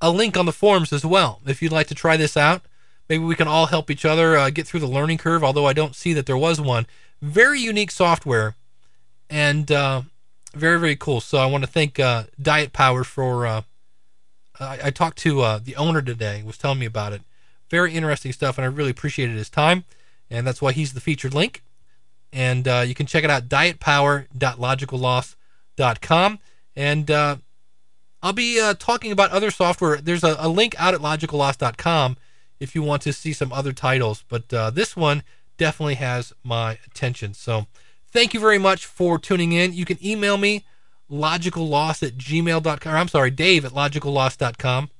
a 0.00 0.10
link 0.10 0.36
on 0.36 0.46
the 0.46 0.52
forums 0.52 0.92
as 0.92 1.04
well 1.04 1.40
if 1.46 1.62
you'd 1.62 1.72
like 1.72 1.86
to 1.88 1.94
try 1.94 2.16
this 2.16 2.36
out. 2.36 2.62
Maybe 3.08 3.22
we 3.22 3.36
can 3.36 3.46
all 3.46 3.66
help 3.66 3.90
each 3.90 4.04
other 4.04 4.36
uh, 4.36 4.50
get 4.50 4.66
through 4.66 4.80
the 4.80 4.88
learning 4.88 5.18
curve. 5.18 5.44
Although 5.44 5.66
I 5.66 5.72
don't 5.72 5.94
see 5.94 6.12
that 6.14 6.26
there 6.26 6.36
was 6.36 6.60
one. 6.60 6.86
Very 7.22 7.60
unique 7.60 7.90
software, 7.90 8.56
and 9.30 9.70
uh, 9.70 10.02
very 10.54 10.78
very 10.78 10.96
cool. 10.96 11.20
So 11.20 11.38
I 11.38 11.46
want 11.46 11.64
to 11.64 11.70
thank 11.70 11.98
uh, 11.98 12.24
Diet 12.40 12.72
Power 12.72 13.04
for. 13.04 13.46
Uh, 13.46 13.62
I, 14.58 14.78
I, 14.84 14.90
talked 14.90 15.18
to 15.18 15.58
the 15.62 15.76
owner 15.76 16.00
today. 16.00 16.42
Was 16.42 16.56
telling 16.56 16.78
me 16.78 16.86
about 16.86 17.12
it. 17.12 17.20
Very 17.70 17.94
interesting 17.94 18.32
stuff, 18.32 18.56
and 18.56 18.64
I 18.64 18.68
really 18.68 18.90
appreciated 18.90 19.36
his 19.36 19.50
time, 19.50 19.84
and 20.30 20.46
that's 20.46 20.62
why 20.62 20.72
he's 20.72 20.94
the 20.94 21.00
featured 21.00 21.34
link 21.34 21.62
and 22.32 22.66
uh, 22.68 22.84
you 22.86 22.94
can 22.94 23.06
check 23.06 23.24
it 23.24 23.30
out 23.30 23.48
dietpower.logicalloss.com 23.48 26.38
and 26.76 27.10
uh, 27.10 27.36
i'll 28.22 28.32
be 28.32 28.60
uh, 28.60 28.74
talking 28.74 29.10
about 29.10 29.30
other 29.30 29.50
software 29.50 29.96
there's 29.98 30.22
a, 30.22 30.36
a, 30.38 30.48
link 30.48 30.76
out 30.78 30.94
at 30.94 31.00
logicalloss.com 31.00 32.16
if 32.60 32.72
you 32.74 32.82
want 32.82 33.00
to 33.02 33.12
see 33.12 33.32
some 33.32 33.52
other 33.52 33.72
titles 33.72 34.24
but 34.28 34.52
uh, 34.52 34.70
this 34.70 34.96
one 34.96 35.22
definitely 35.56 35.94
has 35.94 36.34
my 36.44 36.78
attention 36.86 37.32
so 37.32 37.66
thank 38.16 38.34
you 38.34 38.40
very 38.40 38.58
much 38.58 38.86
for 38.86 39.18
tuning 39.18 39.52
in 39.52 39.72
you 39.72 39.84
can 39.84 39.98
email 40.04 40.36
me 40.36 40.64
logicalloss 41.10 42.02
at 42.06 42.16
gmail.com 42.16 42.94
i'm 42.94 43.08
sorry 43.08 43.30
dave 43.30 43.64
at 43.64 43.72
logicalloss.com 43.72 44.90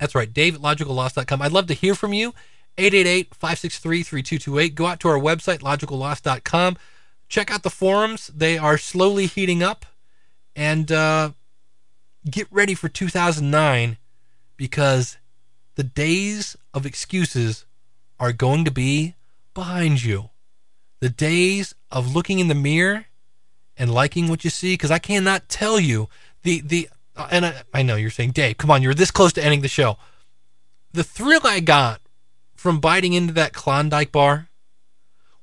that's 0.00 0.14
right 0.14 0.32
dave 0.34 0.54
at 0.56 0.60
logicalloss.com 0.60 1.40
i'd 1.42 1.52
love 1.52 1.66
to 1.66 1.74
hear 1.74 1.94
from 1.94 2.12
you 2.12 2.34
888 2.78 3.34
563 3.34 4.02
3228. 4.02 4.74
Go 4.74 4.86
out 4.86 5.00
to 5.00 5.08
our 5.08 5.18
website, 5.18 5.60
logicalloss.com. 5.60 6.76
Check 7.28 7.50
out 7.50 7.62
the 7.62 7.70
forums. 7.70 8.28
They 8.28 8.58
are 8.58 8.78
slowly 8.78 9.26
heating 9.26 9.62
up. 9.62 9.86
And 10.54 10.92
uh, 10.92 11.32
get 12.30 12.48
ready 12.50 12.74
for 12.74 12.88
2009 12.88 13.96
because 14.56 15.16
the 15.74 15.84
days 15.84 16.56
of 16.72 16.86
excuses 16.86 17.64
are 18.18 18.32
going 18.32 18.64
to 18.64 18.70
be 18.70 19.14
behind 19.54 20.04
you. 20.04 20.30
The 21.00 21.10
days 21.10 21.74
of 21.96 22.14
looking 22.14 22.40
in 22.40 22.48
the 22.48 22.54
mirror 22.54 23.06
and 23.78 23.92
liking 23.92 24.28
what 24.28 24.44
you 24.44 24.50
see, 24.50 24.74
because 24.74 24.90
I 24.90 24.98
cannot 24.98 25.48
tell 25.48 25.80
you 25.80 26.08
the 26.42 26.60
the 26.60 26.90
uh, 27.16 27.28
and 27.30 27.46
I, 27.46 27.62
I 27.72 27.82
know 27.82 27.96
you're 27.96 28.10
saying, 28.10 28.32
Dave, 28.32 28.58
come 28.58 28.70
on, 28.70 28.82
you're 28.82 28.92
this 28.92 29.10
close 29.10 29.32
to 29.34 29.42
ending 29.44 29.62
the 29.62 29.68
show. 29.68 29.96
The 30.92 31.02
thrill 31.02 31.40
I 31.44 31.60
got 31.60 32.02
from 32.54 32.80
biting 32.80 33.14
into 33.14 33.32
that 33.34 33.54
Klondike 33.54 34.12
bar 34.12 34.48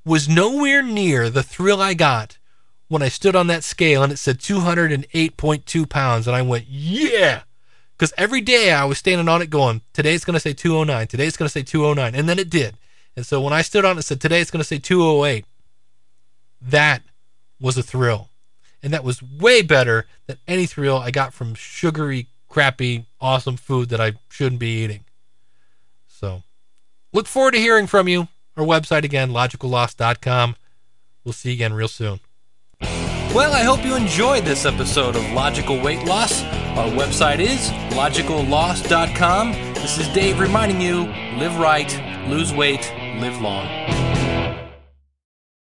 was 0.05 0.29
nowhere 0.29 0.83
near 0.83 1.29
the 1.29 1.41
thrill 1.41 1.81
I 1.81 1.95
got 1.95 2.37
when 2.87 3.01
I 3.01 3.07
stood 3.07 3.35
on 3.35 3.47
that 3.47 3.63
scale 3.63 4.03
and 4.03 4.13
it 4.13 4.17
said 4.17 4.37
208.2 4.37 5.89
pounds. 5.89 6.27
And 6.27 6.35
I 6.35 6.43
went, 6.43 6.65
yeah. 6.67 7.43
Because 7.97 8.13
every 8.17 8.41
day 8.41 8.71
I 8.71 8.85
was 8.85 8.99
standing 8.99 9.27
on 9.27 9.41
it 9.41 9.49
going, 9.49 9.81
today 9.93 10.13
it's 10.13 10.25
going 10.25 10.35
to 10.35 10.39
say 10.39 10.53
209. 10.53 11.07
today 11.07 11.25
it's 11.25 11.37
going 11.37 11.47
to 11.47 11.51
say 11.51 11.63
209. 11.63 12.13
And 12.13 12.29
then 12.29 12.37
it 12.37 12.49
did. 12.49 12.77
And 13.15 13.25
so 13.25 13.41
when 13.41 13.53
I 13.53 13.63
stood 13.63 13.85
on 13.85 13.97
it, 13.97 14.01
it 14.01 14.03
said, 14.03 14.21
today 14.21 14.41
it's 14.41 14.51
going 14.51 14.61
to 14.61 14.67
say 14.67 14.77
208. 14.77 15.45
That 16.63 17.03
was 17.59 17.77
a 17.77 17.83
thrill. 17.83 18.29
And 18.81 18.93
that 18.93 19.03
was 19.03 19.21
way 19.21 19.61
better 19.61 20.07
than 20.27 20.37
any 20.47 20.65
thrill 20.65 20.97
I 20.97 21.11
got 21.11 21.33
from 21.33 21.55
sugary, 21.55 22.27
crappy, 22.49 23.05
awesome 23.21 23.57
food 23.57 23.89
that 23.89 24.01
I 24.01 24.13
shouldn't 24.29 24.59
be 24.59 24.83
eating. 24.83 25.05
So 26.07 26.43
Look 27.13 27.27
forward 27.27 27.53
to 27.53 27.59
hearing 27.59 27.85
from 27.85 28.07
you. 28.07 28.27
Our 28.57 28.65
website 28.65 29.03
again, 29.03 29.29
logicalloss.com. 29.29 30.55
We'll 31.23 31.33
see 31.33 31.49
you 31.49 31.55
again 31.55 31.73
real 31.73 31.87
soon. 31.87 32.19
Well, 32.81 33.53
I 33.53 33.61
hope 33.61 33.85
you 33.85 33.95
enjoyed 33.95 34.45
this 34.45 34.65
episode 34.65 35.15
of 35.15 35.31
Logical 35.31 35.81
Weight 35.81 36.05
Loss. 36.05 36.43
Our 36.43 36.89
website 36.89 37.39
is 37.39 37.69
logicalloss.com. 37.95 39.53
This 39.73 39.99
is 39.99 40.07
Dave 40.09 40.39
reminding 40.39 40.81
you 40.81 41.05
live 41.37 41.57
right, 41.57 41.91
lose 42.27 42.51
weight, 42.53 42.91
live 43.19 43.39
long. 43.41 44.02